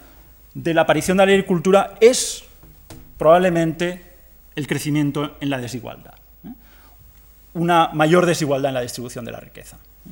[0.53, 2.43] de la aparición de la agricultura es
[3.17, 4.01] probablemente
[4.57, 6.51] el crecimiento en la desigualdad, ¿eh?
[7.53, 9.77] una mayor desigualdad en la distribución de la riqueza.
[10.05, 10.11] ¿eh?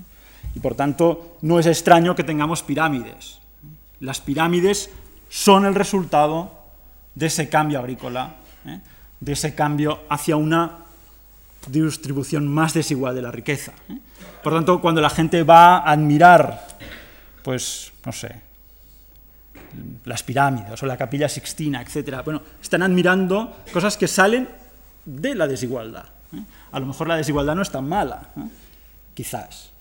[0.55, 3.39] Y por tanto, no es extraño que tengamos pirámides.
[3.99, 4.89] Las pirámides
[5.27, 6.58] son el resultado
[7.19, 8.35] de ese cambio agrícola.
[8.65, 8.79] ¿eh?
[9.19, 10.77] de ese cambio hacia una
[11.67, 13.73] distribución más desigual de la riqueza.
[13.89, 13.97] ¿eh?
[14.43, 16.67] Por tanto, cuando la gente va a admirar,
[17.43, 18.41] pues, no sé,
[20.05, 24.47] las pirámides o la capilla sixtina, etc., bueno, están admirando cosas que salen
[25.05, 26.05] de la desigualdad.
[26.33, 26.41] ¿eh?
[26.71, 28.29] A lo mejor la desigualdad no es tan mala,
[29.13, 29.71] quizás.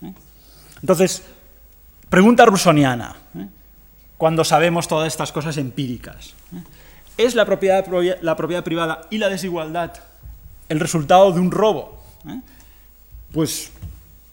[0.81, 1.23] Entonces,
[2.09, 3.15] pregunta rusoniana,
[4.17, 6.33] cuando sabemos todas estas cosas empíricas.
[7.19, 7.85] ¿Es la propiedad,
[8.21, 9.91] la propiedad privada y la desigualdad
[10.69, 12.01] el resultado de un robo?
[12.25, 12.39] ¿Eh?
[13.33, 13.73] Pues,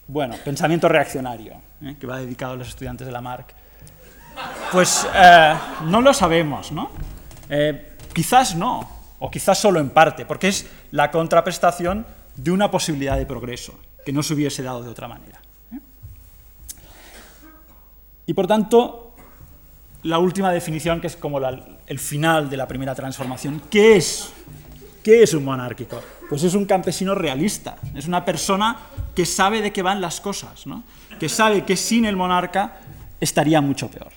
[0.07, 1.97] bueno, pensamiento reaccionario, ¿eh?
[1.99, 3.53] que va dedicado a los estudiantes de la Marc.
[4.71, 6.91] Pues eh, no lo sabemos, ¿no?
[8.13, 12.05] quizás no, o quizás solo en parte, porque es la contraprestación
[12.37, 15.41] de una posibilidad de progreso que no se hubiese dado de otra manera.
[18.25, 19.06] Y por tanto,
[20.07, 23.61] la última definición, que es como el final de la primera transformación.
[23.69, 24.29] ¿Qué es?
[25.03, 26.01] ¿Qué es un monárquico?
[26.29, 28.77] Pues es un campesino realista, es una persona
[29.13, 30.63] que sabe de qué van las cosas,
[31.19, 32.79] que sabe que sin el monarca
[33.19, 34.11] estaría mucho peor.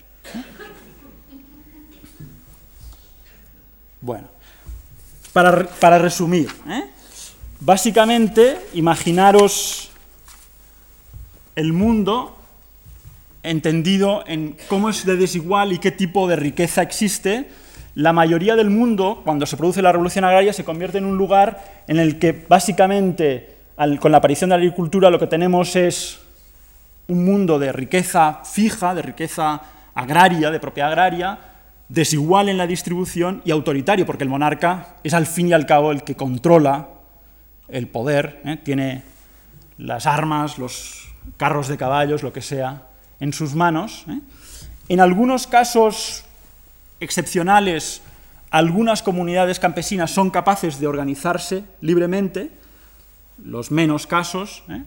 [3.99, 4.29] Bueno,
[5.33, 6.85] para, resumir, ¿eh?
[7.59, 9.91] básicamente imaginaros
[11.55, 12.40] el mundo
[13.43, 17.49] entendido en cómo es de desigual y qué tipo de riqueza existe,
[17.95, 21.83] la mayoría del mundo, cuando se produce la revolución agraria, se convierte en un lugar
[21.87, 23.57] en el que básicamente
[23.99, 26.19] con la aparición de la agricultura lo que tenemos es
[27.07, 29.61] un mundo de riqueza fija, de riqueza
[29.93, 31.39] agraria, de propiedad agraria,
[31.89, 35.91] desigual en la distribución y autoritario, porque el monarca es al fin y al cabo
[35.91, 36.87] el que controla
[37.67, 38.57] el poder, ¿eh?
[38.63, 39.03] tiene
[39.77, 42.83] las armas, los carros de caballos, lo que sea,
[43.21, 44.03] en sus manos.
[44.09, 44.19] ¿eh?
[44.89, 46.25] En algunos casos
[46.99, 48.01] excepcionales,
[48.49, 52.49] algunas comunidades campesinas son capaces de organizarse libremente,
[53.45, 54.83] los menos casos, ¿eh?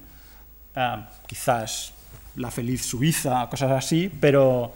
[0.76, 1.94] ah, quizás
[2.36, 4.74] la feliz Suiza, cosas así, pero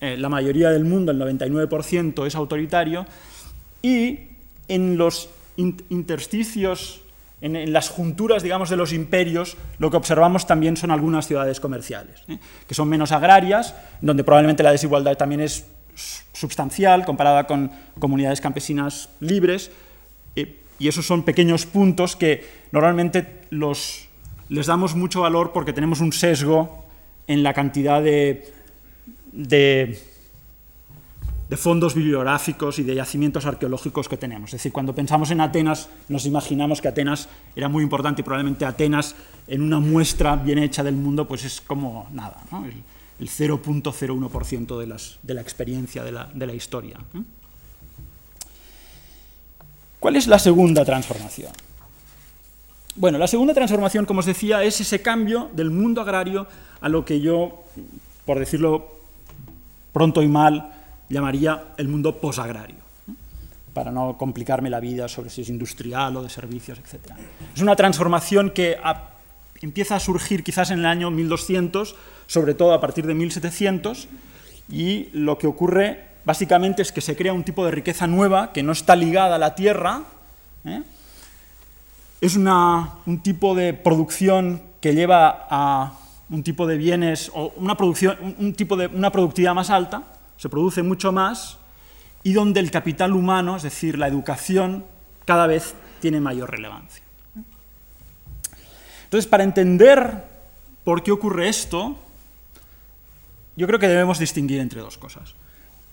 [0.00, 3.06] eh, la mayoría del mundo, el 99%, es autoritario,
[3.82, 4.20] y
[4.68, 7.02] en los intersticios,
[7.40, 12.22] en, las junturas, digamos, de los imperios, lo que observamos también son algunas ciudades comerciales,
[12.28, 12.38] ¿eh?
[12.66, 15.66] que son menos agrarias, donde probablemente la desigualdad también es
[16.32, 19.70] sustancial comparada con comunidades campesinas libres,
[20.36, 24.08] eh, y esos son pequeños puntos que normalmente los,
[24.48, 26.84] les damos mucho valor porque tenemos un sesgo
[27.26, 28.52] en la cantidad de,
[31.56, 34.50] fondos bibliográficos y de yacimientos arqueológicos que tenemos.
[34.50, 38.66] Es decir, cuando pensamos en Atenas, nos imaginamos que Atenas era muy importante y probablemente
[38.66, 39.14] Atenas,
[39.46, 42.42] en una muestra bien hecha del mundo, pues es como nada,
[43.18, 46.98] el, 0.01% de, de, la experiencia de la, historia.
[49.98, 51.50] ¿Cuál es la segunda transformación?
[52.94, 56.46] Bueno, la segunda transformación, como os decía, es ese cambio del mundo agrario
[56.80, 57.64] a lo que yo,
[58.26, 58.98] por decirlo
[59.92, 60.77] pronto y mal
[61.08, 62.76] llamaría el mundo posagrario,
[63.72, 67.12] para no complicarme la vida sobre si es industrial o de servicios, etc.
[67.54, 68.76] Es una transformación que
[69.60, 74.08] empieza a surgir quizás en el año 1200, sobre todo a partir de 1700,
[74.70, 78.62] y lo que ocurre básicamente es que se crea un tipo de riqueza nueva que
[78.62, 80.02] no está ligada a la tierra,
[80.64, 80.82] ¿eh?
[82.20, 85.94] es un tipo de producción que lleva a
[86.30, 90.02] un tipo de bienes o una, producción, un tipo de una productividad más alta,
[90.38, 91.58] se produce mucho más,
[92.22, 94.84] y donde el capital humano, es decir, la educación,
[95.26, 97.02] cada vez tiene mayor relevancia.
[99.04, 100.24] Entonces, para entender
[100.84, 101.98] por qué ocurre esto,
[103.56, 105.34] yo creo que debemos distinguir entre dos cosas.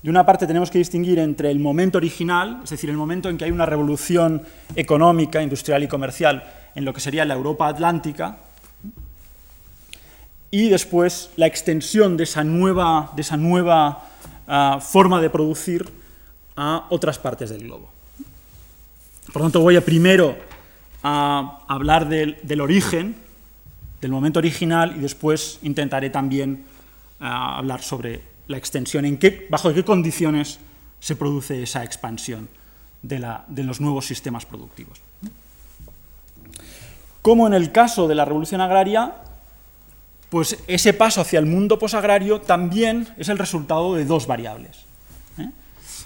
[0.04, 3.38] De una parte tenemos que distinguir entre el momento original, es decir, el momento en
[3.38, 4.44] que hay una revolución
[4.76, 6.44] económica, industrial y comercial
[6.76, 8.38] en lo que sería la Europa atlántica,
[10.52, 14.10] y después la extensión de esa nueva, de esa nueva
[14.82, 15.86] forma de producir
[16.56, 17.90] a otras partes del globo.
[19.34, 20.38] Por tanto, voy a primero
[21.04, 23.16] a hablar del, origen,
[24.02, 26.66] del momento original, y después intentaré también
[27.20, 30.60] ah, hablar sobre la extensión, en qué, bajo qué condiciones
[31.00, 32.48] se produce esa expansión
[33.02, 35.00] de los nuevos sistemas productivos.
[37.22, 39.16] Como en el caso de la revolución agraria,
[40.30, 44.86] pues ese paso hacia el mundo posagrario también es el resultado de dos variables.
[45.38, 45.50] ¿eh?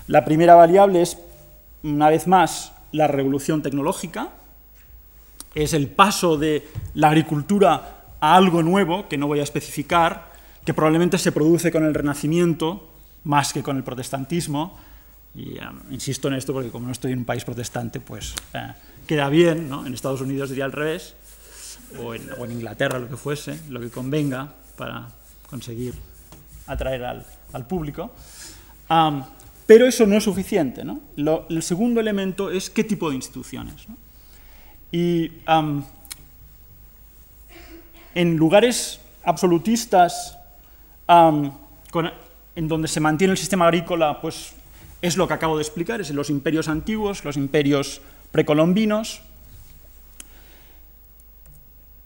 [0.07, 1.17] La primera variable es,
[1.83, 4.29] una vez más, la revolución tecnológica,
[5.55, 10.31] es el paso de la agricultura a algo nuevo, que no voy a especificar,
[10.65, 12.89] que probablemente se produce con el Renacimiento
[13.23, 14.77] más que con el protestantismo,
[15.35, 18.73] y eh, insisto en esto porque como no estoy en un país protestante, pues eh,
[19.07, 19.85] queda bien, ¿no?
[19.85, 21.15] en Estados Unidos diría al revés,
[21.97, 25.07] o en, Inglaterra, lo que fuese, lo que convenga para
[25.49, 25.93] conseguir
[26.67, 28.11] atraer al, público.
[29.65, 30.83] pero eso no es suficiente.
[31.15, 33.87] el segundo elemento es qué tipo de instituciones.
[34.91, 35.31] Y
[38.15, 40.37] en lugares absolutistas
[41.07, 44.53] en donde se mantiene el sistema agrícola, pues
[45.01, 49.21] es lo que acabo de explicar, es en los imperios antiguos, los imperios precolombinos,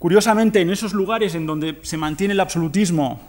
[0.04, 3.22] Curiosamente, en esos lugares en donde se mantiene el absolutismo,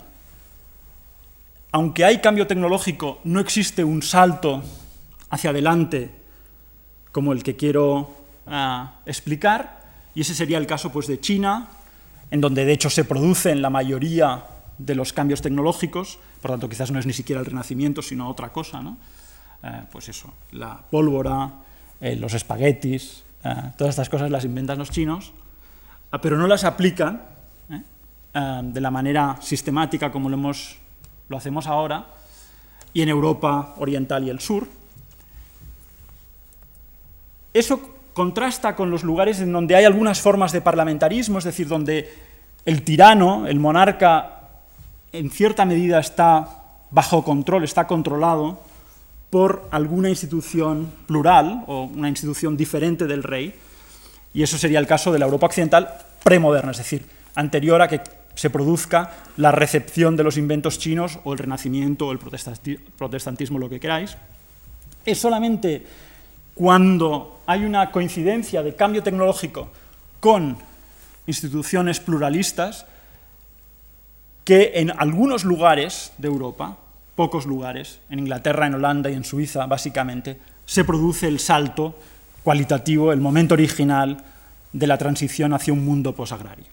[1.71, 4.61] aunque hay cambio tecnológico, no existe un salto
[5.31, 6.11] hacia adelante
[7.13, 8.17] como el que quiero
[8.49, 9.85] ah, explicar,
[10.17, 11.69] y ese sería el caso pues, de China,
[12.33, 14.45] en donde de hecho se producen la mayoría
[14.77, 18.53] de los cambios tecnológicos, por tanto quizás no es ni siquiera el renacimiento, sino otra
[18.53, 18.99] cosa, ¿no?
[19.63, 21.53] Eh, pues eso, la pólvora,
[22.01, 25.33] eh, los espaguetis, eh, todas estas cosas las inventan los chinos,
[26.21, 27.23] pero no las aplican
[27.71, 27.83] ¿eh?
[28.35, 30.79] ah, de la manera sistemática como lo, hemos,
[31.29, 32.07] lo hacemos ahora,
[32.93, 34.69] y en Europa Oriental y el Sur.
[37.53, 42.13] Eso contrasta con los lugares en donde hay algunas formas de parlamentarismo, es decir, donde
[42.65, 44.49] el tirano, el monarca,
[45.13, 48.61] en cierta medida está bajo control, está controlado
[49.31, 53.55] por alguna institución plural o una institución diferente del rey,
[54.35, 55.89] y eso sería el caso de la Europa occidental
[56.23, 58.01] premoderna, es decir, anterior a que
[58.35, 63.71] se produzca la recepción de los inventos chinos o el renacimiento o el protestantismo, lo
[63.71, 64.17] que queráis.
[65.07, 65.87] Es solamente
[66.55, 69.71] cuando hay una coincidencia de cambio tecnológico
[70.19, 70.57] con
[71.27, 72.87] instituciones pluralistas
[74.45, 76.77] que en algunos lugares de Europa,
[77.15, 81.97] pocos lugares, en Inglaterra, en Holanda y en Suiza básicamente, se produce el salto
[82.45, 84.23] cualitativo, el momento original
[84.73, 86.67] de la transición hacia un mundo posagrario.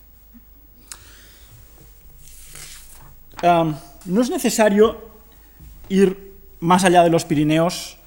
[3.41, 5.01] no es necesario
[5.89, 7.97] ir más allá de los Pirineos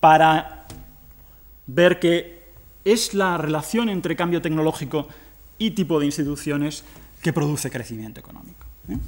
[0.00, 0.66] para
[1.68, 2.42] ver que
[2.84, 5.06] es la relación entre cambio tecnológico
[5.58, 6.82] y tipo de instituciones
[7.22, 8.66] que produce crecimiento económico.
[8.88, 8.98] ¿eh?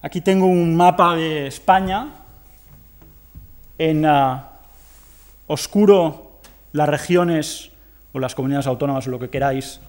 [0.00, 2.08] Aquí tengo un mapa de España.
[3.76, 4.50] En ah,
[5.46, 6.23] oscuro
[6.74, 7.70] las regiones
[8.12, 9.80] o las comunidades autónomas o lo que queráis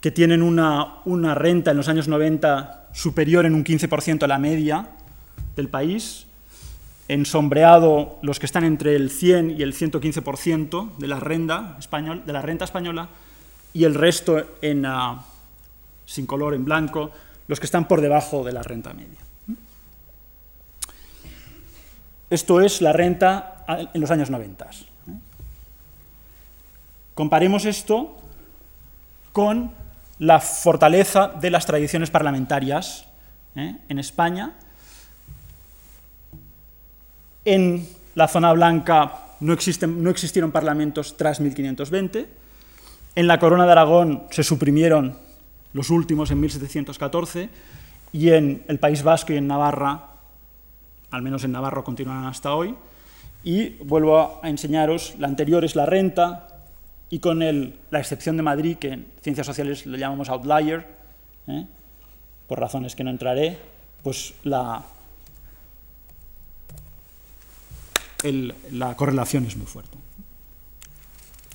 [0.00, 4.38] que tienen una, una renta en los años 90 superior en un 15% a la
[4.38, 4.88] media
[5.54, 6.26] del país.
[7.08, 12.22] En sombreado los que están entre el 100 y el 115% de la, renta español,
[12.24, 13.08] de la renta española
[13.74, 15.24] y el resto en, ah,
[16.06, 17.10] sin color, en blanco,
[17.48, 19.18] los que están por debajo de la renta media.
[22.30, 24.70] Esto es la renta en los años 90.
[27.18, 28.16] Comparemos esto
[29.32, 29.72] con
[30.20, 33.08] la fortaleza de las tradiciones parlamentarias
[33.56, 33.74] ¿eh?
[33.88, 34.52] en España.
[37.44, 39.56] En la zona blanca no,
[39.88, 42.28] no existieron parlamentos tras 1520.
[43.16, 45.18] En la Corona de Aragón se suprimieron
[45.72, 47.50] los últimos en 1714
[48.12, 50.04] y en el País Vasco y en Navarra,
[51.10, 52.76] al menos en Navarro continúan hasta hoy.
[53.42, 56.48] Y vuelvo a enseñaros, la anterior es la renta,
[57.10, 60.86] y con la excepción de Madrid, que en ciencias sociales lo llamamos outlier,
[61.46, 61.66] ¿eh?
[62.46, 63.58] por razones que no entraré,
[64.02, 64.84] pues la,
[68.72, 69.96] la correlación es muy fuerte.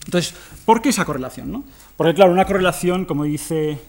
[0.05, 0.33] Entonces,
[0.65, 1.63] ¿por qué esa correlación?
[1.95, 3.79] Porque, claro, una correlación, como, dice,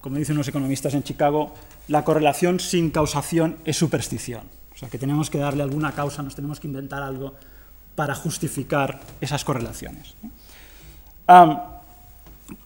[0.00, 1.54] como dicen unos economistas en Chicago,
[1.88, 4.44] la correlación sin causación es superstición.
[4.74, 7.34] O sea, que tenemos que darle alguna causa, nos tenemos que inventar algo
[7.94, 10.14] para justificar esas correlaciones.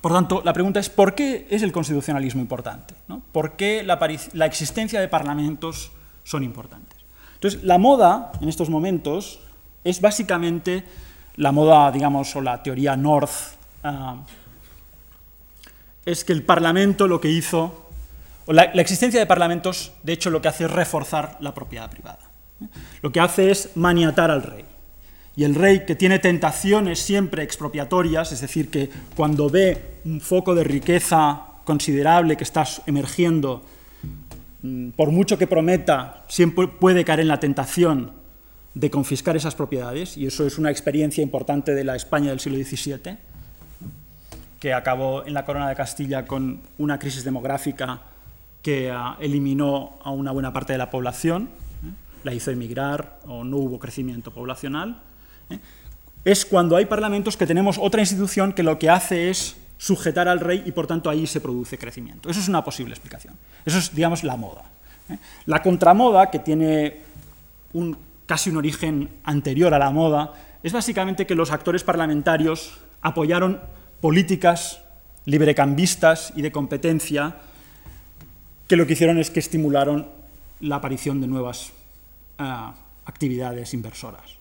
[0.01, 2.95] por tanto, la pregunta es ¿por qué es el constitucionalismo importante?
[3.33, 5.93] ¿Por qué la, existencia de parlamentos
[6.25, 6.99] son importantes?
[7.35, 9.41] Entonces, la moda en estos momentos
[9.85, 10.85] es básicamente
[11.37, 13.57] la moda, digamos, o la teoría North,
[16.05, 17.91] es que el Parlamento lo que hizo,
[18.47, 22.31] o la, existencia de parlamentos, de hecho, lo que hace es reforzar la propiedad privada.
[23.03, 24.65] Lo que hace es maniatar al rey.
[25.39, 30.53] Y el rey, que tiene tentaciones siempre expropiatorias, es decir, que cuando ve un foco
[30.53, 33.63] de riqueza considerable que está emergiendo,
[34.63, 38.11] mm, por mucho que prometa, siempre puede caer en la tentación
[38.75, 42.59] de confiscar esas propiedades, y eso es una experiencia importante de la España del siglo
[42.59, 43.19] XVII,
[44.59, 48.01] que acabó en la corona de Castilla con una crisis demográfica
[48.61, 51.93] que ah, eliminó a una buena parte de la población, ¿eh?
[52.25, 55.03] la hizo emigrar o no hubo crecimiento poblacional.
[56.25, 60.41] Es cuando hay parlamentos que tenemos otra institución que lo que hace es sujetar al
[60.41, 62.29] rey y por tanto ahí se produce crecimiento.
[62.29, 63.35] Eso es una posible explicación.
[63.65, 64.65] Eso es, digamos, la moda.
[65.09, 65.19] ¿eh?
[65.47, 66.97] La contramoda, que tiene
[67.73, 73.61] un, casi un origen anterior a la moda, es básicamente que los actores parlamentarios apoyaron
[74.01, 74.83] políticas
[75.25, 77.37] librecambistas y de competencia
[78.67, 80.09] que lo que hicieron es que estimularon
[80.61, 81.73] la aparición de nuevas
[82.39, 82.73] uh,
[83.05, 84.38] actividades inversoras.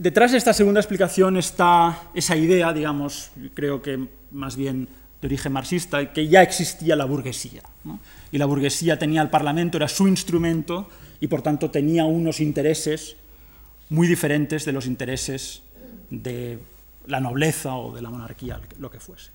[0.00, 4.88] Detrás de esta segunda explicación está esa idea, digamos, creo que más bien
[5.20, 7.60] de origen marxista, que ya existía la burguesía.
[8.32, 10.88] Y la burguesía tenía el Parlamento, era su instrumento,
[11.20, 13.16] y por tanto tenía unos intereses
[13.90, 15.62] muy diferentes de los intereses
[16.08, 16.58] de
[17.06, 19.28] la nobleza o de la monarquía, lo que fuese.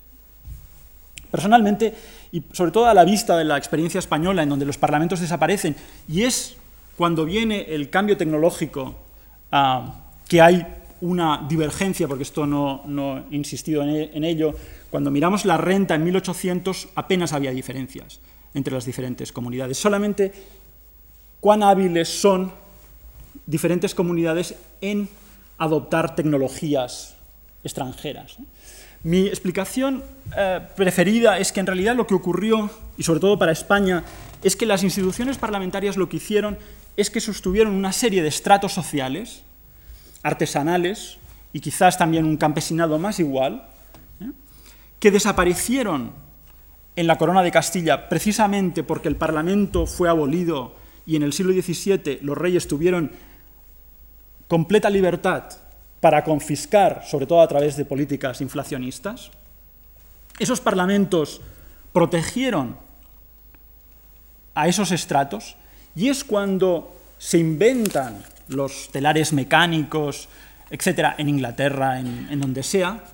[1.30, 1.94] Personalmente,
[2.32, 5.76] y sobre todo a la vista de la experiencia española, en donde los parlamentos desaparecen,
[6.08, 6.56] y es
[6.96, 8.96] cuando viene el cambio tecnológico
[9.52, 10.66] a que hay
[11.00, 14.54] una divergencia, porque esto no, he insistido e, en ello,
[14.90, 18.20] cuando miramos la renta en 1800 apenas había diferencias
[18.54, 19.76] entre las diferentes comunidades.
[19.78, 20.32] Solamente
[21.40, 22.52] cuán hábiles son
[23.44, 25.08] diferentes comunidades en
[25.58, 27.16] adoptar tecnologías
[27.62, 28.38] extranjeras.
[29.02, 30.02] Mi explicación
[30.36, 34.02] eh, preferida es que en realidad lo que ocurrió, y sobre todo para España,
[34.42, 36.58] es que las instituciones parlamentarias lo que hicieron
[36.96, 39.42] es que sostuvieron una serie de estratos sociales,
[40.22, 41.18] artesanales
[41.52, 43.68] y quizás también un campesinado más igual,
[44.20, 44.30] ¿eh?
[44.98, 46.12] que desaparecieron
[46.96, 50.74] en la corona de Castilla precisamente porque el Parlamento fue abolido
[51.06, 53.12] y en el siglo XVII los reyes tuvieron
[54.48, 55.44] completa libertad
[56.00, 59.30] para confiscar, sobre todo a través de políticas inflacionistas,
[60.38, 61.40] esos parlamentos
[61.92, 62.76] protegieron
[64.54, 65.56] a esos estratos
[65.94, 70.28] y es cuando se inventan los telares mecánicos,
[70.70, 73.04] etcétera, en Inglaterra, en, donde sea,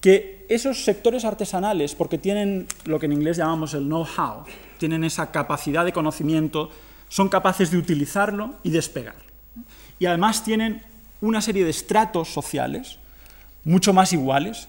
[0.00, 4.44] que esos sectores artesanales, porque tienen lo que en inglés llamamos el know-how,
[4.78, 6.70] tienen esa capacidad de conocimiento,
[7.08, 9.16] son capaces de utilizarlo y despegar.
[9.98, 10.82] Y además tienen
[11.20, 12.98] una serie de estratos sociales
[13.64, 14.68] mucho más iguales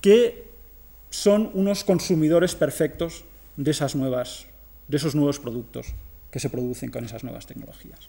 [0.00, 0.48] que
[1.10, 3.24] son unos consumidores perfectos
[3.56, 4.46] de, esas nuevas,
[4.88, 5.94] de esos nuevos productos
[6.30, 8.08] que se producen con esas nuevas tecnologías.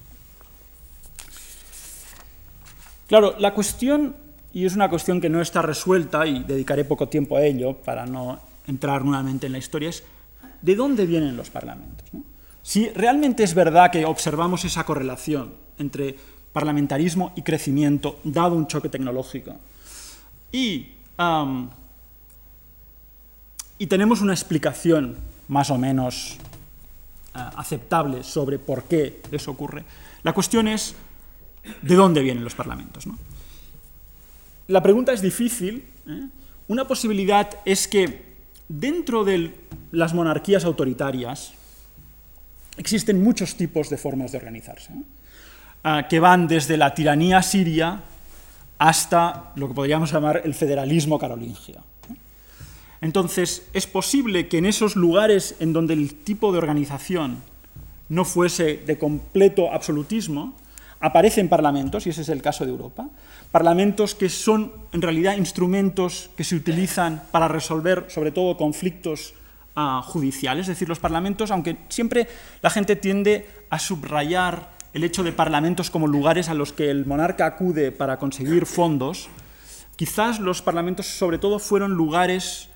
[3.10, 4.16] Claro, la cuestión,
[4.54, 8.06] y es una cuestión que no está resuelta, y dedicaré poco tiempo a ello para
[8.06, 10.04] no entrar nuevamente en la historia, es
[10.62, 12.08] de dónde vienen los parlamentos.
[12.62, 16.16] Si realmente es verdad que observamos esa correlación entre
[16.54, 19.56] parlamentarismo y crecimiento, dado un choque tecnológico,
[20.52, 20.90] y
[23.80, 26.38] y tenemos una explicación más o menos
[27.36, 29.84] eh, aceptable sobre por qué eso ocurre.
[30.24, 30.96] La cuestión es
[31.82, 33.06] de dónde vienen los parlamentos.
[34.68, 35.84] La pregunta es difícil.
[36.08, 36.28] ¿eh?
[36.68, 38.30] Una posibilidad es que
[38.68, 39.56] dentro de
[39.92, 41.54] las monarquías autoritarias
[42.78, 44.94] existen muchos tipos de formas de organizarse,
[45.84, 48.04] ah, que van desde la tiranía siria
[48.78, 51.84] hasta lo que podríamos llamar el federalismo carolingio.
[53.02, 57.38] Entonces, es posible que en esos lugares en donde el tipo de organización
[58.10, 60.56] no fuese de completo absolutismo,
[61.00, 63.08] aparecen parlamentos, y ese es el caso de Europa,
[63.52, 69.34] parlamentos que son en realidad instrumentos que se utilizan para resolver sobre todo conflictos
[69.76, 72.28] uh, judiciales, es decir, los parlamentos, aunque siempre
[72.62, 77.06] la gente tiende a subrayar el hecho de parlamentos como lugares a los que el
[77.06, 79.30] monarca acude para conseguir fondos,
[79.96, 82.70] quizás los parlamentos sobre todo fueron lugares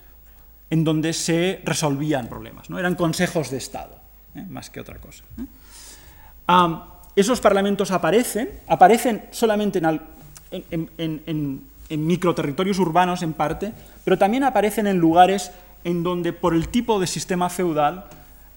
[0.70, 2.80] en donde se resolvían problemas, ¿no?
[2.80, 4.00] eran consejos de Estado,
[4.36, 4.46] ¿eh?
[4.50, 5.24] más que otra cosa.
[5.40, 5.46] ¿eh?
[7.16, 9.82] Esos parlamentos aparecen, aparecen solamente
[10.50, 13.72] en, microterritorios urbanos en parte,
[14.04, 15.52] pero también aparecen en lugares
[15.84, 18.06] en donde por el tipo de sistema feudal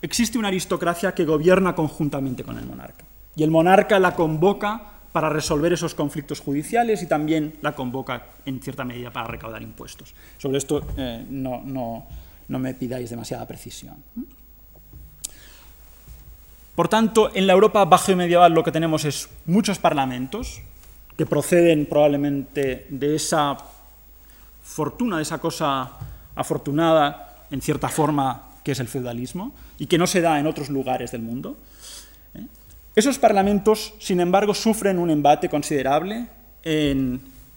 [0.01, 3.05] existe una aristocracia que gobierna conjuntamente con el monarca.
[3.35, 8.61] Y el monarca la convoca para resolver esos conflictos judiciales y también la convoca en
[8.61, 10.15] cierta medida para recaudar impuestos.
[10.39, 13.97] Sobre esto eh, no, no, me pidáis demasiada precisión.
[16.77, 20.61] Por tanto, en la Europa bajo y medieval lo que tenemos es muchos parlamentos
[21.17, 23.57] que proceden probablemente de esa
[24.63, 25.91] fortuna, de esa cosa
[26.35, 30.69] afortunada, en cierta forma, que es el feudalismo, y que no se da en otros
[30.69, 31.57] lugares del mundo.
[32.95, 36.27] Esos parlamentos, sin embargo, sufren un embate considerable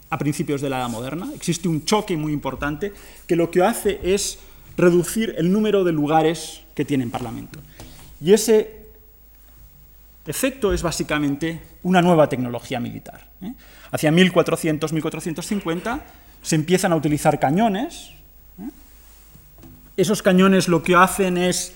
[0.09, 1.29] a principios de la Edad Moderna.
[1.35, 2.93] Existe un choque muy importante
[3.27, 4.39] que lo que hace es
[4.77, 7.59] reducir el número de lugares que tienen parlamento.
[8.21, 8.78] Y ese
[10.29, 13.27] efecto es básicamente una nueva tecnología militar.
[13.41, 13.53] ¿eh?
[13.91, 16.01] Hacia 1400-1450
[16.41, 18.11] se empiezan a utilizar cañones.
[18.59, 18.69] ¿eh?
[19.97, 21.73] Esos cañones lo que hacen es,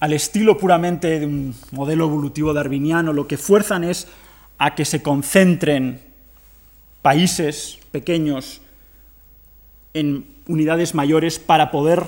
[0.00, 4.08] al estilo puramente de un modelo evolutivo darwiniano, lo que fuerzan es
[4.58, 6.00] a que se concentren
[7.02, 8.60] países pequeños
[9.94, 12.04] en unidades mayores para poder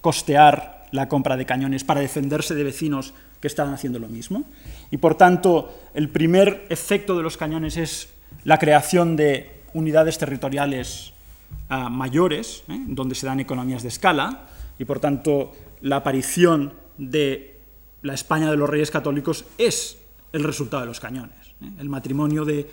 [0.00, 4.44] costear la compra de cañones, para defenderse de vecinos que estaban haciendo lo mismo.
[4.90, 8.08] Y por tanto, el primer efecto de los cañones es
[8.44, 11.12] la creación de unidades territoriales
[11.68, 12.80] ah, mayores, ¿eh?
[12.86, 17.58] donde se dan economías de escala, y por tanto la aparición de
[18.02, 19.98] la España de los Reyes Católicos es
[20.32, 21.36] el resultado de los cañones.
[21.62, 21.70] ¿eh?
[21.78, 22.68] El matrimonio de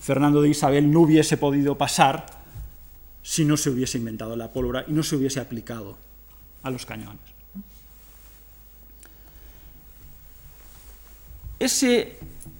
[0.00, 2.26] Fernando de Isabel no hubiese podido pasar
[3.22, 5.96] si no se hubiese inventado la pólvora y no se hubiese aplicado
[6.62, 7.33] a los cañones.
[11.58, 12.18] Ese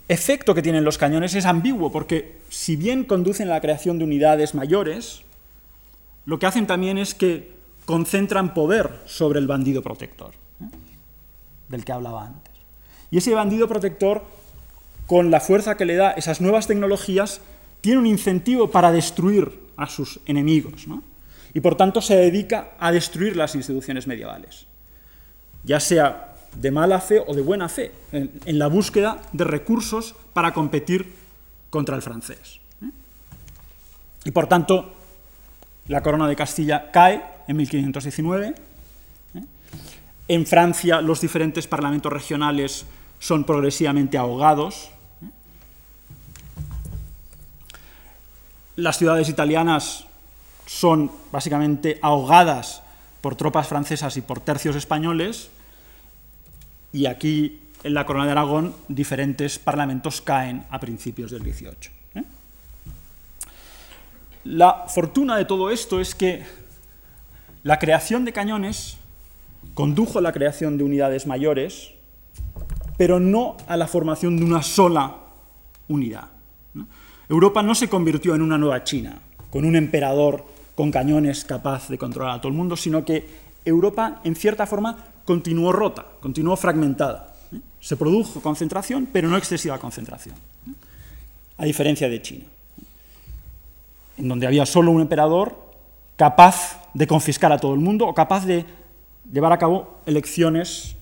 [0.08, 4.04] efecto que tienen los cañones es ambiguo porque si bien conducen a la creación de
[4.04, 5.22] unidades mayores,
[6.26, 7.52] lo que hacen también es que
[7.84, 10.32] concentran poder sobre el bandido protector
[11.68, 12.52] del que hablaba antes.
[13.10, 14.24] Y ese bandido protector,
[15.06, 17.40] con la fuerza que le da esas nuevas tecnologías,
[17.80, 20.86] tiene un incentivo para destruir a sus enemigos.
[21.52, 24.66] Y por tanto se dedica a destruir las instituciones medievales,
[25.64, 30.54] ya sea de mala fe o de buena fe, en, la búsqueda de recursos para
[30.54, 31.12] competir
[31.70, 32.60] contra el francés.
[32.82, 32.90] ¿eh?
[34.24, 34.92] Y por tanto,
[35.88, 38.54] la corona de Castilla cae en 1519
[40.28, 42.86] En Francia los diferentes parlamentos regionales
[43.18, 44.90] son progresivamente ahogados.
[48.76, 50.06] Las ciudades italianas
[50.66, 52.82] son básicamente ahogadas
[53.20, 55.50] por tropas francesas y por tercios españoles.
[56.94, 61.90] Y aquí, en la Corona de Aragón, diferentes parlamentos caen a principios del 18.
[62.14, 62.22] ¿eh?
[64.44, 66.44] La fortuna de todo esto es que
[67.64, 68.96] la creación de cañones
[69.74, 71.90] condujo a la creación de unidades mayores,
[72.96, 75.16] pero no a la formación de una sola
[75.88, 76.28] unidad.
[77.28, 79.18] Europa no se convirtió en una nueva China,
[79.50, 80.44] con un emperador
[80.76, 83.26] con cañones capaz de controlar a todo el mundo, sino que
[83.64, 87.34] Europa, en cierta forma, continuó rota, continuó fragmentada.
[87.80, 90.34] Se produjo concentración, pero no excesiva concentración,
[91.58, 92.44] a diferencia de China,
[94.16, 95.56] en donde había solo un emperador
[96.16, 98.64] capaz de confiscar a todo el mundo o capaz de
[99.30, 100.96] llevar a cabo elecciones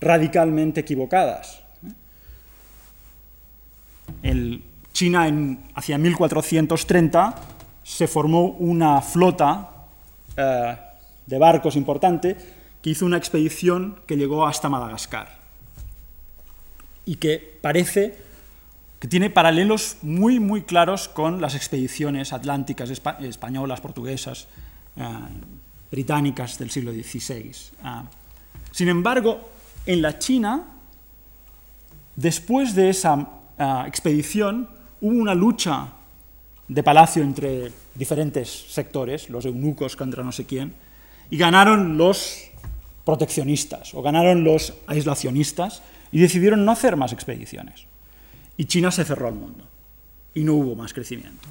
[0.00, 1.62] radicalmente equivocadas.
[4.92, 7.34] China, en, hacia 1430,
[7.82, 9.70] se formó una flota
[10.36, 10.76] eh,
[11.26, 12.55] de barcos importante
[12.86, 15.40] que hizo una expedición que llegó hasta Madagascar
[17.04, 18.16] y que parece
[19.00, 24.46] que tiene paralelos muy, muy claros con las expediciones atlánticas españolas, portuguesas,
[24.94, 25.02] eh,
[25.90, 27.50] británicas del siglo XVI.
[27.82, 28.04] Ah,
[28.70, 29.50] sin embargo,
[29.84, 30.68] en la China,
[32.14, 34.68] después de esa ah, expedición,
[35.00, 35.88] hubo una lucha
[36.68, 40.72] de palacio entre diferentes sectores, los eunucos contra no sé quién,
[41.30, 42.52] y ganaron los
[43.06, 45.80] proteccionistas o ganaron los aislacionistas
[46.10, 47.86] y decidieron no hacer más expediciones.
[48.58, 49.64] Y China se cerró al mundo
[50.34, 51.48] y no hubo más crecimiento.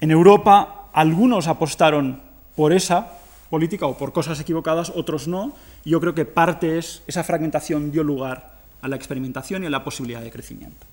[0.00, 2.20] En Europa algunos apostaron
[2.56, 3.12] por esa
[3.48, 5.54] política o por cosas equivocadas, otros no.
[5.84, 9.84] Yo creo que parte es esa fragmentación dio lugar a la experimentación y a la
[9.84, 10.84] posibilidad de crecimiento.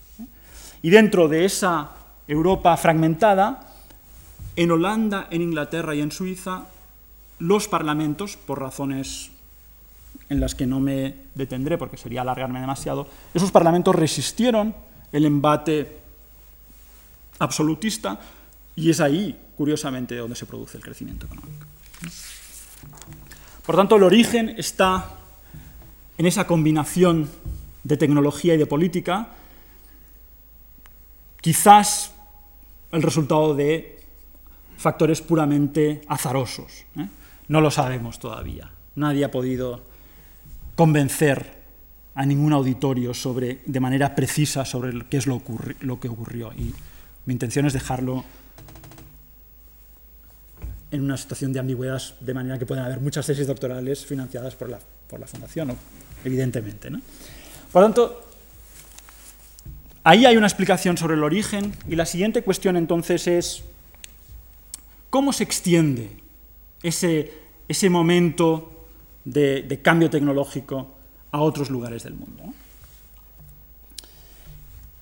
[0.83, 1.91] Y dentro de esa
[2.27, 3.73] Europa fragmentada,
[4.55, 6.67] en Holanda, en Inglaterra y en Suiza,
[7.39, 9.32] los parlamentos, por razones
[10.29, 14.75] en las que no me detendré porque sería alargarme demasiado, esos parlamentos resistieron
[15.11, 15.97] el embate
[17.39, 18.19] absolutista
[18.75, 21.67] y es ahí, curiosamente, donde se produce el crecimiento económico.
[23.65, 25.09] Por tanto, el origen está
[26.17, 27.29] en esa combinación
[27.83, 29.29] de tecnología y de política,
[31.41, 32.13] quizás
[32.91, 34.01] el resultado de
[34.77, 36.85] factores puramente azarosos.
[36.97, 37.07] ¿eh?
[37.47, 38.71] No lo sabemos todavía.
[38.95, 39.81] Nadie ha podido
[40.75, 41.63] convencer
[42.15, 46.53] a ningún auditorio sobre, de manera precisa sobre qué es lo, que ocurrió.
[46.53, 46.73] Y
[47.25, 48.23] mi intención es dejarlo
[50.91, 54.69] en una situación de ambigüedad, de manera que pueden haber muchas tesis doctorales financiadas por
[54.69, 55.75] la, por la Fundación,
[56.23, 56.91] evidentemente.
[56.91, 57.01] ¿no?
[57.71, 58.23] Por lo tanto,
[60.03, 63.63] ahí hay una explicación sobre el origen y la siguiente cuestión entonces es,
[65.09, 66.11] ¿cómo se extiende
[66.83, 67.33] ese,
[67.67, 68.72] ese momento
[69.25, 70.91] de, de cambio tecnológico
[71.31, 72.53] a otros lugares del mundo?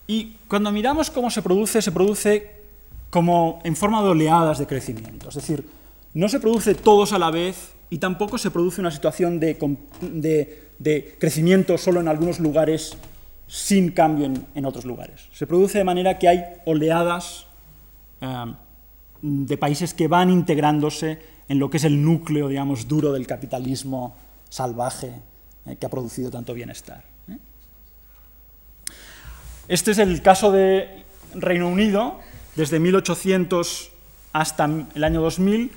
[0.07, 2.61] Y cuando miramos cómo se produce, se produce
[3.09, 5.29] como en forma de oleadas de crecimiento.
[5.29, 5.65] Es decir,
[6.13, 9.57] no se produce todos a la vez y tampoco se produce una situación de,
[11.19, 12.97] crecimiento solo en algunos lugares
[13.47, 15.27] sin cambio en, otros lugares.
[15.33, 17.45] Se produce de manera que hay oleadas
[18.21, 18.53] eh,
[19.21, 24.15] de países que van integrándose en lo que es el núcleo, digamos, duro del capitalismo
[24.49, 25.13] salvaje
[25.65, 27.03] eh, que ha producido tanto bienestar.
[27.29, 27.37] ¿eh?
[29.67, 31.03] Este es el caso de
[31.33, 32.19] Reino Unido,
[32.55, 33.91] desde 1800
[34.33, 35.71] hasta el año 2000,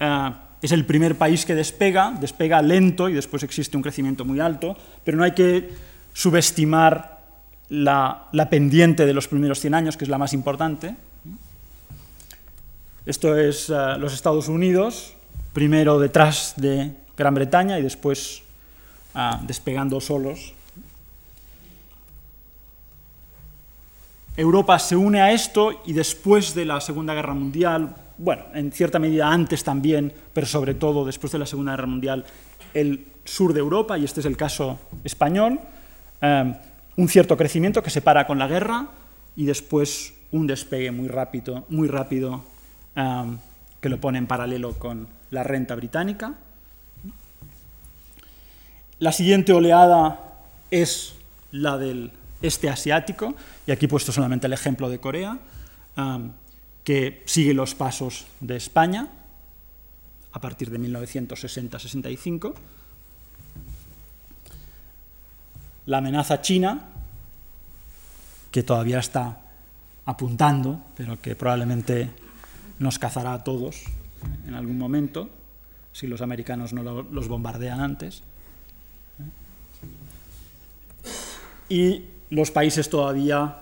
[0.00, 0.30] eh,
[0.62, 4.76] es el primer país que despega, despega lento y después existe un crecimiento muy alto,
[5.04, 5.70] pero no hay que
[6.12, 7.20] subestimar
[7.68, 10.96] la, pendiente de los primeros 100 años, que es la más importante.
[13.06, 15.14] Esto es eh, los Estados Unidos,
[15.52, 18.42] primero detrás de Gran Bretaña y después
[19.14, 20.52] eh, despegando solos.
[24.36, 28.98] Europa se une a esto y después de la Segunda Guerra Mundial, bueno, en cierta
[28.98, 32.24] medida antes también, pero sobre todo después de la Segunda Guerra Mundial,
[32.74, 35.60] el sur de Europa, y este es el caso español,
[36.22, 36.54] eh,
[36.96, 38.88] un cierto crecimiento que se para con la guerra
[39.36, 42.55] y después un despegue muy rápido, muy rápido
[42.96, 46.34] que lo pone en paralelo con la renta británica.
[48.98, 50.38] La siguiente oleada
[50.70, 51.14] es
[51.52, 52.10] la del
[52.42, 53.34] este asiático,
[53.66, 55.38] y aquí he puesto solamente el ejemplo de Corea.
[56.84, 59.08] Que sigue los pasos de España
[60.32, 62.54] a partir de 1960-65.
[65.86, 66.80] la amenaza china,
[68.50, 69.38] que todavía está
[70.04, 72.10] apuntando, pero que probablemente
[72.78, 73.84] nos cazará a todos
[74.46, 75.30] en algún momento,
[75.92, 78.22] si los americanos no los bombardean antes.
[81.68, 83.58] Y los países todavía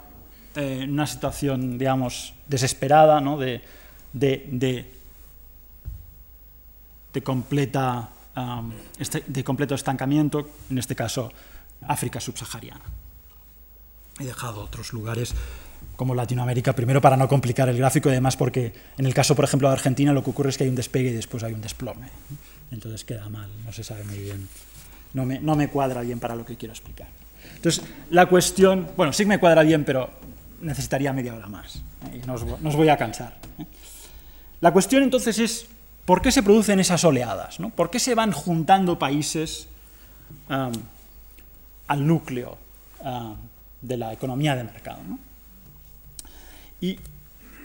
[0.56, 3.38] eh, en una situación, digamos, desesperada, ¿no?
[3.38, 3.62] de,
[4.12, 4.86] de,
[7.12, 8.10] de, completa,
[8.98, 11.32] este, de completo estancamiento, en este caso
[11.82, 12.84] África subsahariana.
[14.20, 15.34] He dejado otros lugares
[15.97, 19.45] como Latinoamérica, primero para no complicar el gráfico y además porque en el caso, por
[19.45, 21.61] ejemplo, de Argentina lo que ocurre es que hay un despegue y después hay un
[21.61, 22.09] desplome.
[22.70, 24.49] Entonces queda mal, no se sabe muy bien,
[25.12, 27.09] no me, no me cuadra bien para lo que quiero explicar.
[27.57, 30.11] Entonces, la cuestión, bueno, sí me cuadra bien, pero
[30.61, 31.76] necesitaría media hora más
[32.07, 32.20] ¿eh?
[32.22, 33.39] y no os, voy a cansar.
[33.59, 33.66] ¿eh?
[34.61, 35.66] La cuestión entonces es,
[36.05, 37.61] ¿por qué se producen esas oleadas?
[37.61, 37.70] ¿no?
[37.70, 39.68] ¿Por qué se van juntando países
[40.49, 42.59] al núcleo
[43.82, 44.99] de la economía de mercado?
[46.85, 46.99] Y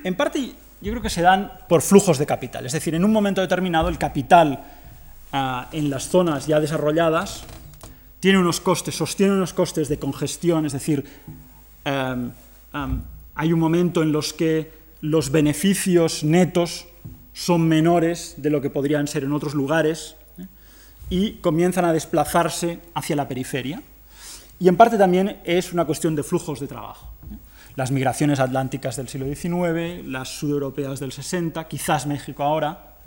[0.06, 3.12] en parte yo creo que se dan por flujos de capital, es decir, en un
[3.12, 4.64] momento determinado el capital
[5.34, 7.44] ah, en las zonas ya desarrolladas
[8.22, 11.04] tiene unos costes, sostiene unos costes de congestión, es decir,
[11.84, 12.32] em,
[12.74, 13.02] em,
[13.36, 16.88] hay un momento en los que los beneficios netos
[17.34, 20.46] son menores de lo que podrían ser en otros lugares ¿eh?
[21.10, 23.82] y comienzan a desplazarse hacia la periferia.
[24.60, 27.12] Y en parte también es una cuestión de flujos de trabajo.
[27.32, 27.49] ¿eh?
[27.80, 32.98] Las migraciones atlánticas del siglo XIX, las sudeuropeas del 60, quizás México ahora.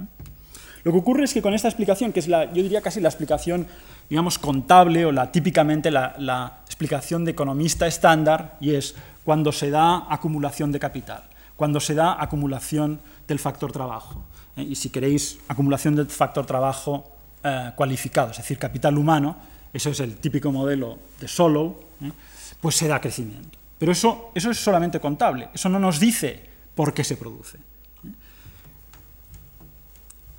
[0.83, 3.11] Lo que ocurre es que con esta explicación, que es la, yo diría casi la
[3.11, 3.67] explicación,
[4.09, 8.95] digamos, contable o la típicamente la, explicación de economista estándar, y es
[9.25, 11.23] cuando se da acumulación de capital,
[11.55, 12.99] cuando se da acumulación
[13.29, 14.25] del factor trabajo.
[14.57, 14.63] ¿eh?
[14.63, 17.13] Y si queréis, acumulación del factor trabajo
[17.45, 19.37] eh, cualificado, es decir, capital humano,
[19.71, 22.11] eso es el típico modelo de Solow, ¿eh?
[22.59, 23.62] pues se da crecimiento.
[23.83, 26.41] Pero eso, eso es solamente contable, eso no nos dice
[26.77, 27.59] por qué se produce.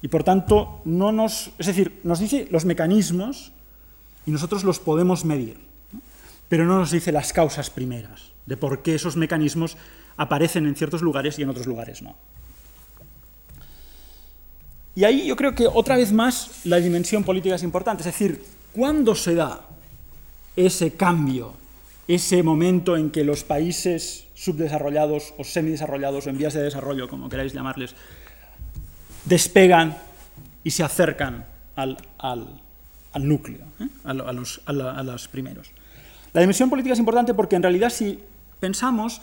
[0.02, 3.52] Y por tanto, no nos, es decir, nos dice los mecanismos
[4.26, 5.60] y nosotros los podemos medir,
[6.48, 9.76] pero no nos dice las causas primeras de por qué esos mecanismos
[10.16, 12.16] aparecen en ciertos lugares y en otros lugares no.
[14.96, 18.42] Y ahí yo creo que otra vez más la dimensión política es importante, es decir,
[18.72, 19.68] ¿cuándo se da
[20.56, 21.62] ese cambio
[22.08, 27.30] ese momento en que los países subdesarrollados o semidesarrollados o en vías de desarrollo, como
[27.30, 27.96] queráis llamarles,
[29.26, 29.98] despegan
[30.64, 31.46] y se acercan
[31.76, 31.98] al,
[33.20, 33.88] núcleo, ¿eh?
[34.04, 35.72] a, los, los, primeros.
[36.34, 38.20] La dimensión política es importante porque en realidad si
[38.60, 39.22] pensamos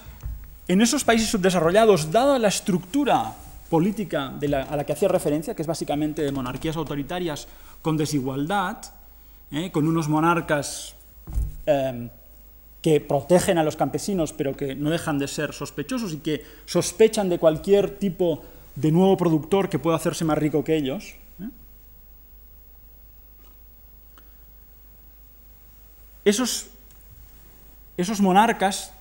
[0.68, 3.34] en esos países subdesarrollados, dada la estructura
[3.68, 7.46] política a la que hacía referencia, que es básicamente de monarquías autoritarias
[7.82, 8.78] con desigualdad,
[9.50, 9.70] ¿eh?
[9.70, 10.94] con unos monarcas
[11.66, 12.08] eh,
[12.82, 17.28] que protegen a los campesinos, pero que no dejan de ser sospechosos y que sospechan
[17.28, 18.42] de cualquier tipo
[18.74, 21.16] de nuevo productor que pueda hacerse más rico que ellos.
[21.40, 21.50] ¿eh?
[26.24, 26.68] Esos,
[27.96, 28.94] esos monarcas,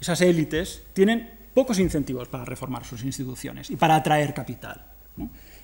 [0.00, 4.84] esas élites, tienen pocos incentivos para reformar sus instituciones y para atraer capital.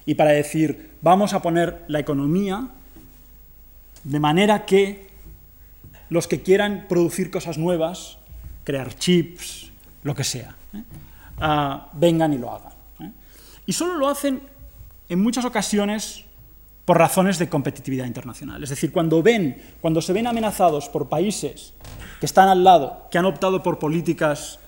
[0.07, 2.69] Y para decir, vamos a poner la economía
[4.05, 5.08] de manera que
[6.11, 8.19] los que quieran producir cosas nuevas,
[8.65, 9.71] crear chips,
[10.03, 10.83] lo que sea, ¿eh?
[11.41, 12.73] ah, vengan y lo hagan.
[13.01, 13.13] ¿eh?
[13.67, 14.41] Y solo lo hacen
[15.09, 16.25] en muchas ocasiones
[16.85, 18.63] por razones de competitividad internacional.
[18.63, 21.75] Es decir, cuando ven, cuando se ven amenazados por países
[22.21, 24.59] que están al lado, que han optado por políticas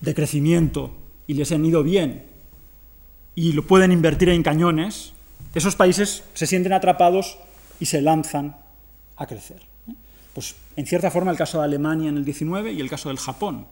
[0.00, 0.92] de crecimiento
[1.26, 2.24] y les han ido bien
[3.34, 5.12] y lo pueden invertir en cañones,
[5.54, 7.38] esos países se sienten atrapados
[7.80, 8.56] y se lanzan
[9.16, 9.69] a crecer.
[10.34, 13.18] Pues en cierta forma el caso de Alemania en el XIX y el caso del
[13.18, 13.66] Japón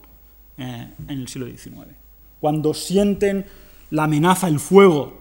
[0.57, 1.95] eh, en el siglo XIX.
[2.39, 3.45] Cuando sienten
[3.91, 5.19] la amenaza, el fuego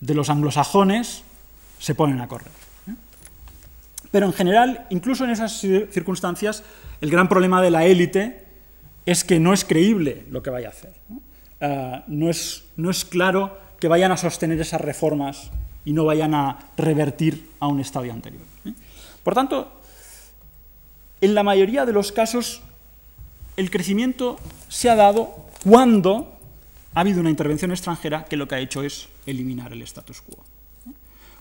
[0.00, 1.22] de los anglosajones,
[1.78, 2.52] se ponen a correr.
[2.88, 2.94] ¿eh?
[4.10, 5.52] Pero en general, incluso en esas
[5.90, 6.62] circunstancias,
[7.00, 8.44] el gran problema de la élite
[9.06, 10.94] es que no es creíble lo que vaya a hacer.
[11.08, 11.20] ¿no?
[11.60, 15.50] Eh, es, no es claro que vayan a sostener esas reformas
[15.84, 18.42] y no vayan a revertir a un estado anterior.
[19.22, 19.77] Por tanto,
[21.20, 22.62] en la mayoría de los casos
[23.56, 24.38] el crecimiento
[24.68, 26.38] se ha dado cuando
[26.94, 30.38] ha habido una intervención extranjera que lo que ha hecho es eliminar el status quo.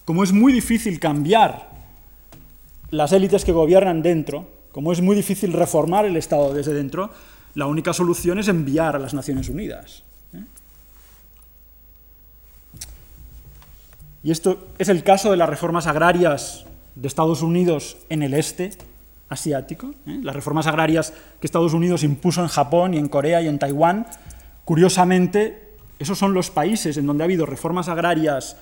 [0.03, 1.69] Como es muy difícil cambiar
[2.89, 7.11] las élites que gobiernan dentro, como es muy difícil reformar el Estado desde dentro,
[7.55, 10.03] la única solución es enviar a las Naciones Unidas.
[14.23, 16.65] Y esto es el caso de las reformas agrarias
[16.95, 18.71] de Estados Unidos en el este,
[19.29, 19.93] asiático.
[20.05, 20.19] ¿eh?
[20.21, 24.07] Las reformas agrarias que Estados Unidos impuso en Japón y en Corea y en Taiwán,
[24.65, 28.57] curiosamente, esos son los países en donde ha habido reformas agrarias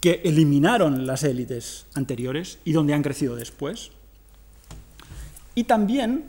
[0.00, 3.90] que eliminaron las élites anteriores y donde han crecido después.
[5.54, 6.26] Y también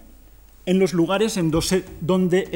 [0.65, 2.49] en los lugares en donde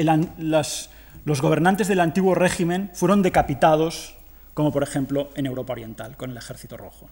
[1.24, 4.16] los gobernantes del antiguo régimen fueron decapitados,
[4.54, 7.08] como por ejemplo en Europa Oriental, con el Ejército Rojo.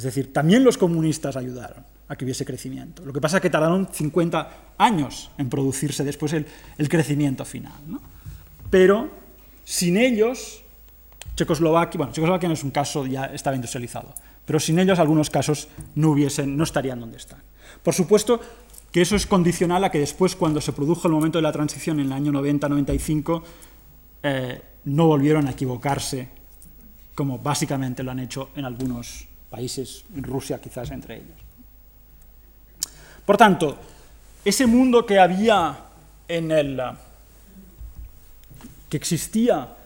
[0.00, 3.04] Es decir, también los comunistas ayudaron a que hubiese crecimiento.
[3.04, 6.46] Lo que pasa es que tardaron 50 años en producirse después el,
[6.88, 7.74] crecimiento final.
[8.70, 9.10] Pero
[9.62, 10.64] sin ellos,
[11.36, 14.14] Checoslovaquia, bueno, Checoslovaquia no es un caso, ya estaba industrializado,
[14.46, 17.42] pero sin ellos algunos casos no, hubiesen, no estarían donde están.
[17.82, 18.40] Por supuesto
[18.90, 22.00] que eso es condicional a que después, cuando se produjo el momento de la transición
[22.00, 23.42] en el año 90-95,
[24.22, 26.30] eh, no volvieron a equivocarse,
[27.14, 31.38] como básicamente lo han hecho en algunos países, Rusia quizás entre ellos.
[33.26, 33.76] Por tanto,
[34.44, 35.76] ese mundo que había
[36.28, 36.80] en el
[38.88, 39.76] que existía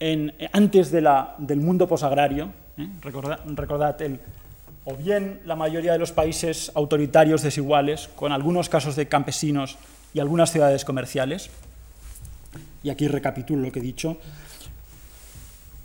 [0.00, 2.88] en, antes de la, del mundo posagrario, ¿eh?
[3.00, 4.20] recordad, el,
[4.84, 9.78] o bien la mayoría de los países autoritarios desiguales, con algunos casos de campesinos
[10.12, 11.50] y algunas ciudades comerciales,
[12.82, 14.18] y aquí recapitulo lo que he dicho,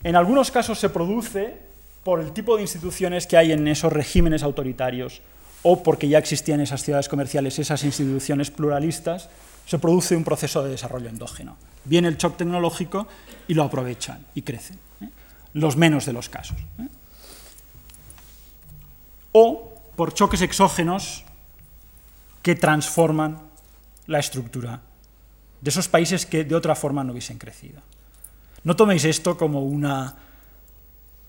[0.03, 1.66] en algunos casos se produce
[2.07, 5.21] por el tipo de instituciones que hay en esos regímenes autoritarios
[5.61, 9.27] o porque ya existían esas ciudades comerciales, esas instituciones pluralistas,
[9.65, 11.57] se produce un proceso de desarrollo endógeno.
[11.83, 13.09] Viene el shock tecnológico
[13.49, 14.79] y lo aprovechan y crecen.
[15.01, 15.09] ¿eh?
[15.51, 16.55] Los menos de los casos.
[16.79, 16.87] ¿eh?
[19.33, 21.25] O por choques exógenos
[22.41, 23.37] que transforman
[24.05, 24.79] la estructura
[25.59, 27.81] de esos países que de otra forma no hubiesen crecido.
[28.63, 30.15] No toméis esto como una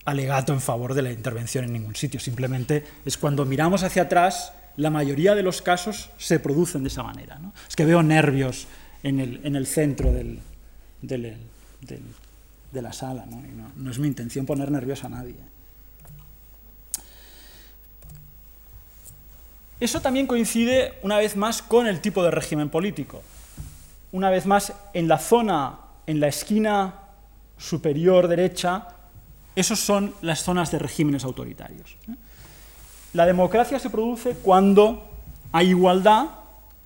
[0.04, 4.52] alegato en favor de la intervención en ningún sitio, simplemente es cuando miramos hacia atrás,
[4.76, 7.38] la mayoría de los casos se producen de esa manera.
[7.68, 8.66] Es que veo nervios
[9.02, 10.38] en el, centro de
[12.72, 13.90] la sala, ¿no?
[13.90, 15.36] es mi intención poner nervioso a nadie.
[19.80, 23.22] Eso también coincide una vez más con el tipo de régimen político.
[24.10, 26.94] Una vez más, en la zona, en la esquina
[27.58, 28.88] superior derecha,
[29.60, 31.96] esas son las zonas de regímenes autoritarios.
[32.08, 32.14] ¿eh?
[33.12, 35.08] La democracia se produce cuando
[35.52, 36.26] hay igualdad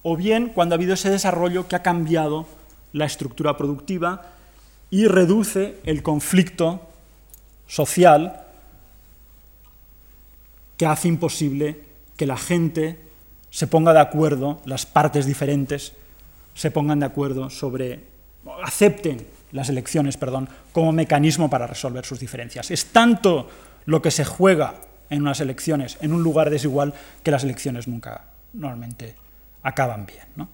[0.02, 2.46] o bien cuando ha habido ese desarrollo que ha cambiado
[2.92, 4.22] la estructura productiva
[4.90, 6.80] y reduce el conflicto
[7.66, 8.44] social
[10.76, 11.84] que hace imposible
[12.16, 13.00] que la gente
[13.50, 15.92] se ponga de acuerdo, las partes diferentes
[16.54, 18.04] se pongan de acuerdo sobre,
[18.64, 22.70] acepten las elecciones, perdón, como mecanismo para resolver sus diferencias.
[22.70, 23.48] Es tanto
[23.84, 24.74] lo que se juega
[25.10, 28.24] en unas elecciones en un lugar desigual que las elecciones nunca
[28.54, 29.14] normalmente
[29.62, 30.48] acaban bien.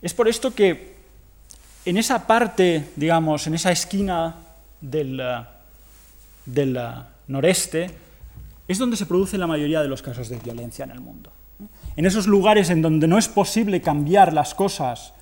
[0.00, 0.96] Es por esto que
[1.84, 4.36] en esa parte, digamos, en esa esquina
[4.80, 5.20] del,
[6.44, 6.80] del
[7.26, 7.90] noreste,
[8.68, 11.32] es donde se producen la mayoría de los casos de violencia en el mundo
[11.98, 15.14] en esos lugares en donde no es posible cambiar las cosas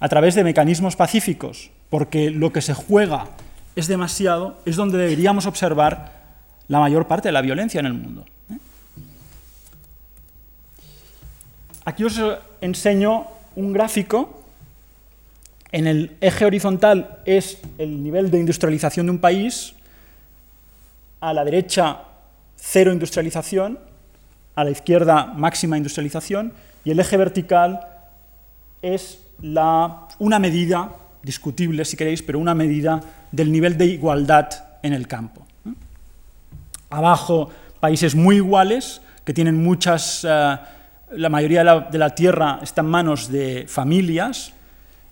[0.00, 3.28] a través de mecanismos pacíficos, porque lo que se juega
[3.74, 6.12] es demasiado, es donde deberíamos observar
[6.68, 8.26] la mayor parte de la violencia en el mundo.
[8.50, 8.58] ¿eh?
[11.86, 12.20] Aquí os
[12.60, 13.24] enseño
[13.56, 14.44] un gráfico.
[15.72, 19.72] En el eje horizontal es el nivel de industrialización de un país,
[21.20, 22.02] a la derecha
[22.56, 23.89] cero industrialización
[24.54, 26.52] a la izquierda máxima industrialización
[26.84, 27.80] y el eje vertical
[28.82, 30.92] es la, una medida,
[31.22, 34.48] discutible si queréis, pero una medida del nivel de igualdad
[34.82, 35.46] en el campo.
[36.88, 40.58] Abajo, países muy iguales, que tienen muchas, eh,
[41.12, 44.52] la mayoría de la, tierra está en manos de familias,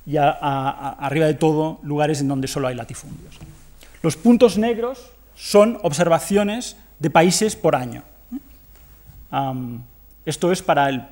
[0.07, 3.39] y arriba de todo, lugares en donde solo hay latifundios.
[4.03, 8.03] Los puntos negros son observaciones de países por año
[10.25, 11.07] esto es para el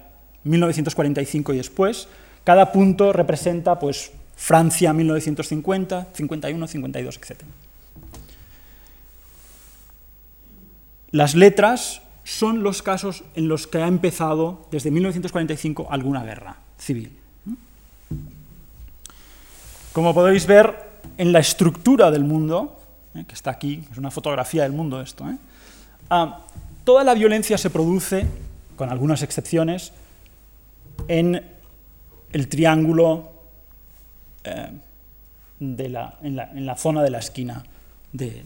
[0.44, 2.08] 1945 y después.
[2.44, 7.42] Cada punto representa pues, Francia 1950, 51, 52, etc.
[11.10, 17.16] Las letras son los casos en los que ha empezado desde 1945 alguna guerra civil.
[19.92, 20.76] Como podéis ver
[21.16, 22.78] en la estructura del mundo,
[23.14, 23.24] ¿eh?
[23.26, 25.36] que está aquí, es una fotografía del mundo esto, ¿eh?
[26.86, 28.26] Toda la violencia se produce,
[28.76, 29.90] con algunas excepciones,
[31.08, 31.42] en
[32.32, 33.28] el triángulo
[34.44, 34.70] eh,
[35.58, 35.92] en,
[36.64, 37.64] la, zona de la esquina,
[38.12, 38.44] de,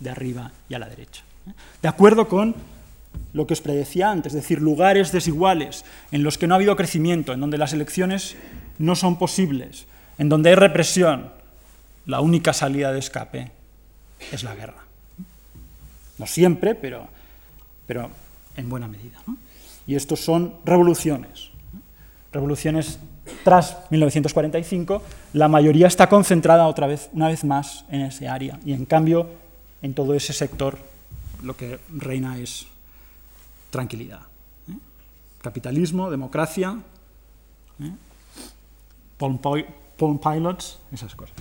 [0.00, 1.22] de arriba y a la derecha.
[1.46, 1.52] ¿eh?
[1.82, 2.54] De acuerdo con
[3.34, 6.76] lo que os predecía antes, es decir, lugares desiguales en los que no ha habido
[6.76, 8.36] crecimiento, en donde las elecciones
[8.78, 9.84] no son posibles,
[10.16, 11.28] en donde hay represión,
[12.06, 13.50] la única salida de escape
[14.32, 14.82] es la guerra.
[16.16, 17.06] No siempre, pero,
[17.92, 18.08] pero
[18.56, 19.22] en buena medida.
[19.86, 21.50] Y estos son revoluciones.
[22.32, 22.98] Revoluciones
[23.44, 25.02] tras 1945,
[25.34, 28.58] la mayoría está concentrada otra vez, una vez más, en ese área.
[28.64, 29.28] Y en cambio,
[29.82, 30.78] en todo ese sector,
[31.42, 32.66] lo que reina es
[33.68, 34.20] tranquilidad.
[34.70, 34.78] ¿eh?
[35.42, 36.78] Capitalismo, democracia,
[37.78, 37.92] ¿eh?
[39.18, 41.36] Palm Pilots, esas cosas.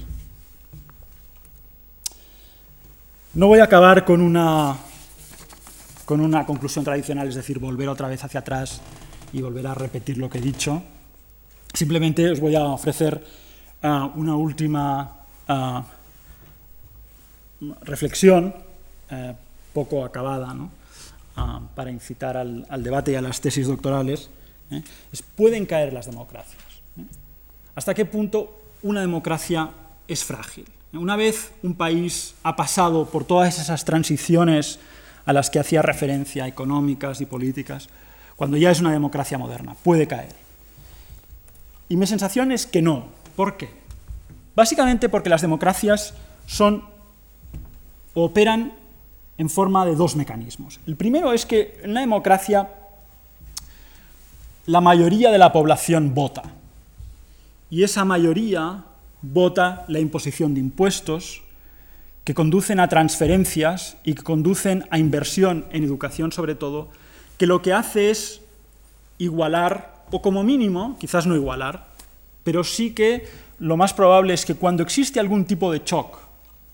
[3.35, 4.75] No voy a acabar con una,
[6.11, 8.81] con una conclusión tradicional, es decir, volver otra vez hacia atrás
[9.31, 10.83] y volver a repetir lo que he dicho.
[11.73, 13.23] Simplemente os voy a ofrecer
[13.81, 15.81] uh, una última uh,
[17.83, 18.53] reflexión,
[19.09, 19.33] uh,
[19.73, 20.69] poco acabada, ¿no?
[21.75, 24.29] para incitar al, debate y a las tesis doctorales.
[24.69, 24.83] ¿eh?
[25.37, 26.61] ¿Pueden caer las democracias?
[26.97, 27.05] ¿eh?
[27.73, 29.69] ¿Hasta qué punto una democracia
[30.09, 30.65] es frágil?
[30.91, 34.77] Una vez un país ha pasado por todas esas transiciones
[35.25, 37.89] a las que hacía referencia, económicas y políticas,
[38.35, 40.33] cuando ya es una democracia moderna, puede caer.
[41.89, 43.07] Y mi sensación es que no.
[43.35, 43.69] ¿Por qué?
[44.55, 46.13] Básicamente porque las democracias
[46.45, 46.83] son
[48.13, 48.73] operan
[49.37, 50.79] en forma de dos mecanismos.
[50.85, 52.69] El primero es que en la democracia
[54.65, 56.43] la mayoría de la población vota.
[57.69, 58.83] Y esa mayoría
[59.21, 61.41] vota la imposición de impuestos
[62.23, 66.89] que conducen a transferencias y que conducen a inversión en educación sobre todo,
[67.37, 68.41] que lo que hace es
[69.17, 71.87] igualar, o como mínimo, quizás no igualar,
[72.43, 73.25] pero sí que
[73.59, 76.17] lo más probable es que cuando existe algún tipo de shock,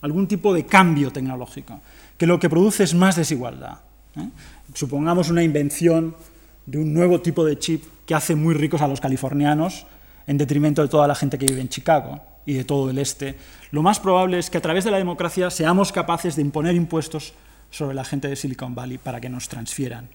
[0.01, 1.81] algún tipo de cambio tecnológico,
[2.17, 3.79] que lo que produce es más desigualdad.
[4.17, 4.29] ¿eh?
[4.73, 6.15] Supongamos una invención
[6.65, 9.85] de un nuevo tipo de chip que hace muy ricos a los californianos
[10.25, 13.35] en detrimento de toda la gente que vive en Chicago y de todo el este,
[13.71, 17.33] lo más probable es que a través de la democracia seamos capaces de imponer impuestos
[17.69, 20.07] sobre la gente de Silicon Valley para que nos transfieran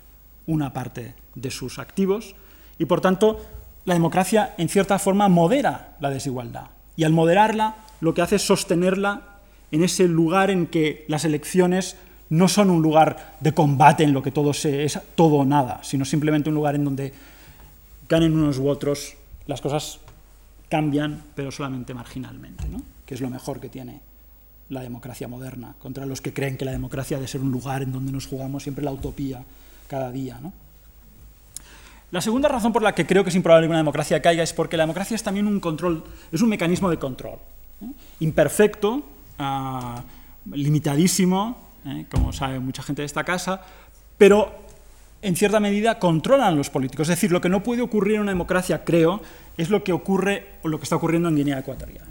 [0.47, 2.35] una parte de sus activos
[2.79, 3.45] y, por tanto,
[3.85, 6.71] la democracia, en cierta forma, modera la desigualdad.
[6.97, 11.97] Y al moderarla, lo que hace es sostenerla en ese lugar en que las elecciones
[12.31, 16.07] no son un lugar de combate en lo que todo es todo o nada, sino
[16.07, 17.13] simplemente un lugar en donde
[18.09, 19.17] ganen unos u otros,
[19.47, 20.01] las cosas
[20.73, 22.81] cambian, pero solamente marginalmente, ¿no?
[23.05, 24.01] que es lo mejor que tiene
[24.71, 27.83] la democracia moderna, contra los que creen que la democracia ha de ser un lugar
[27.83, 29.45] en donde nos jugamos siempre la utopía
[29.87, 30.39] cada día.
[30.41, 30.51] ¿no?
[32.11, 34.55] La segunda razón por la que creo que es improbable que una democracia caiga es
[34.55, 37.39] porque la democracia es también un control, es un mecanismo de control.
[37.83, 37.93] ¿eh?
[38.21, 39.03] Imperfecto,
[39.39, 42.07] uh, limitadísimo, ¿eh?
[42.11, 43.61] como sabe mucha gente de esta casa,
[44.17, 44.62] pero
[45.23, 47.09] en cierta medida controlan los políticos.
[47.09, 49.23] Es decir, lo que no puede ocurrir en una democracia, creo,
[49.57, 52.05] es lo que ocurre o lo que está ocurriendo en Guinea Ecuatorial.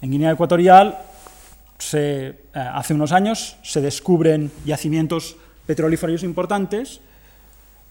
[0.00, 0.98] En Guinea Ecuatorial,
[1.78, 7.00] se, eh, hace unos años, se descubren yacimientos petrolíferos importantes,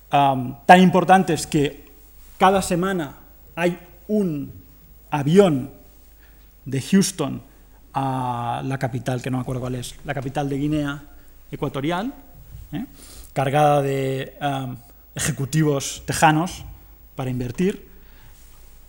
[0.10, 1.90] tan importantes que
[2.38, 3.16] cada semana
[3.56, 4.52] hay un
[5.10, 5.72] avión
[6.66, 7.42] de Houston
[7.96, 11.04] a la capital, que no me acuerdo cuál es, la capital de Guinea
[11.52, 12.14] Ecuatorial,
[12.74, 12.86] ¿eh?
[13.34, 14.78] Cargada de um,
[15.16, 16.64] ejecutivos tejanos
[17.16, 17.88] para invertir,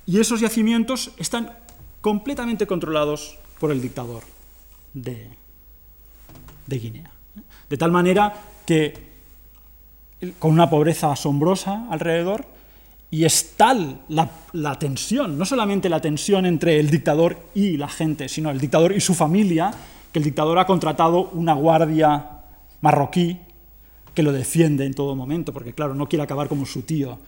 [0.07, 1.57] y esos yacimientos están
[2.01, 4.23] completamente controlados por el dictador
[4.93, 5.31] de,
[6.67, 7.11] Guinea.
[7.69, 8.35] De tal manera
[8.67, 9.15] que
[10.39, 12.47] con una pobreza asombrosa alrededor,
[13.11, 18.29] y es tal la, tensión, no solamente la tensión entre el dictador y la gente,
[18.29, 19.73] sino el dictador y su familia,
[20.13, 22.41] que el dictador ha contratado una guardia
[22.81, 23.39] marroquí
[24.15, 27.19] que lo defiende en todo momento, porque claro, no quiere acabar como su tío,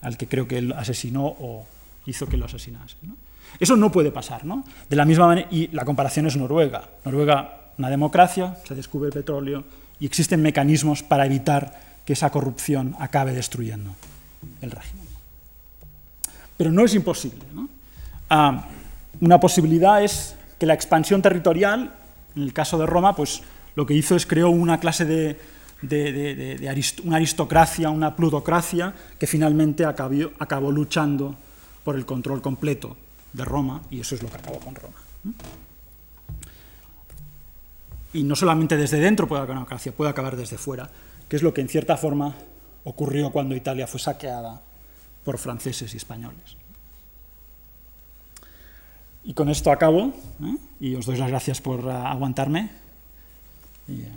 [0.00, 1.66] al que creo que él asesinó o
[2.06, 2.96] hizo que lo asesinase.
[3.02, 3.16] ¿no?
[3.58, 4.64] Eso no puede pasar, ¿no?
[4.88, 6.88] De la misma manera, y la comparación es Noruega.
[7.04, 9.64] Noruega, una democracia, se descubre el petróleo
[10.00, 13.94] y existen mecanismos para evitar que esa corrupción acabe destruyendo
[14.60, 15.06] el régimen.
[16.56, 17.44] Pero no es imposible.
[17.52, 17.68] ¿no?
[18.28, 18.68] Ah,
[19.20, 21.94] una posibilidad es que la expansión territorial,
[22.36, 23.42] en el caso de Roma, pues
[23.74, 25.38] lo que hizo es creó una clase de,
[25.88, 31.34] de, una aristocracia, una plutocracia, que finalmente acabó, luchando
[31.82, 32.96] por el control completo
[33.32, 34.96] de Roma, y eso es lo que acabó con Roma.
[38.12, 40.88] Y no solamente desde dentro puede haber una democracia, puede acabar desde fuera,
[41.28, 42.34] que es lo que en cierta forma
[42.84, 44.60] ocurrió cuando Italia fue saqueada
[45.24, 46.56] por franceses y españoles.
[49.24, 50.12] Y con esto acabo,
[50.42, 50.56] ¿eh?
[50.80, 52.70] y os doy las gracias por uh, aguantarme.
[53.88, 54.08] Eh.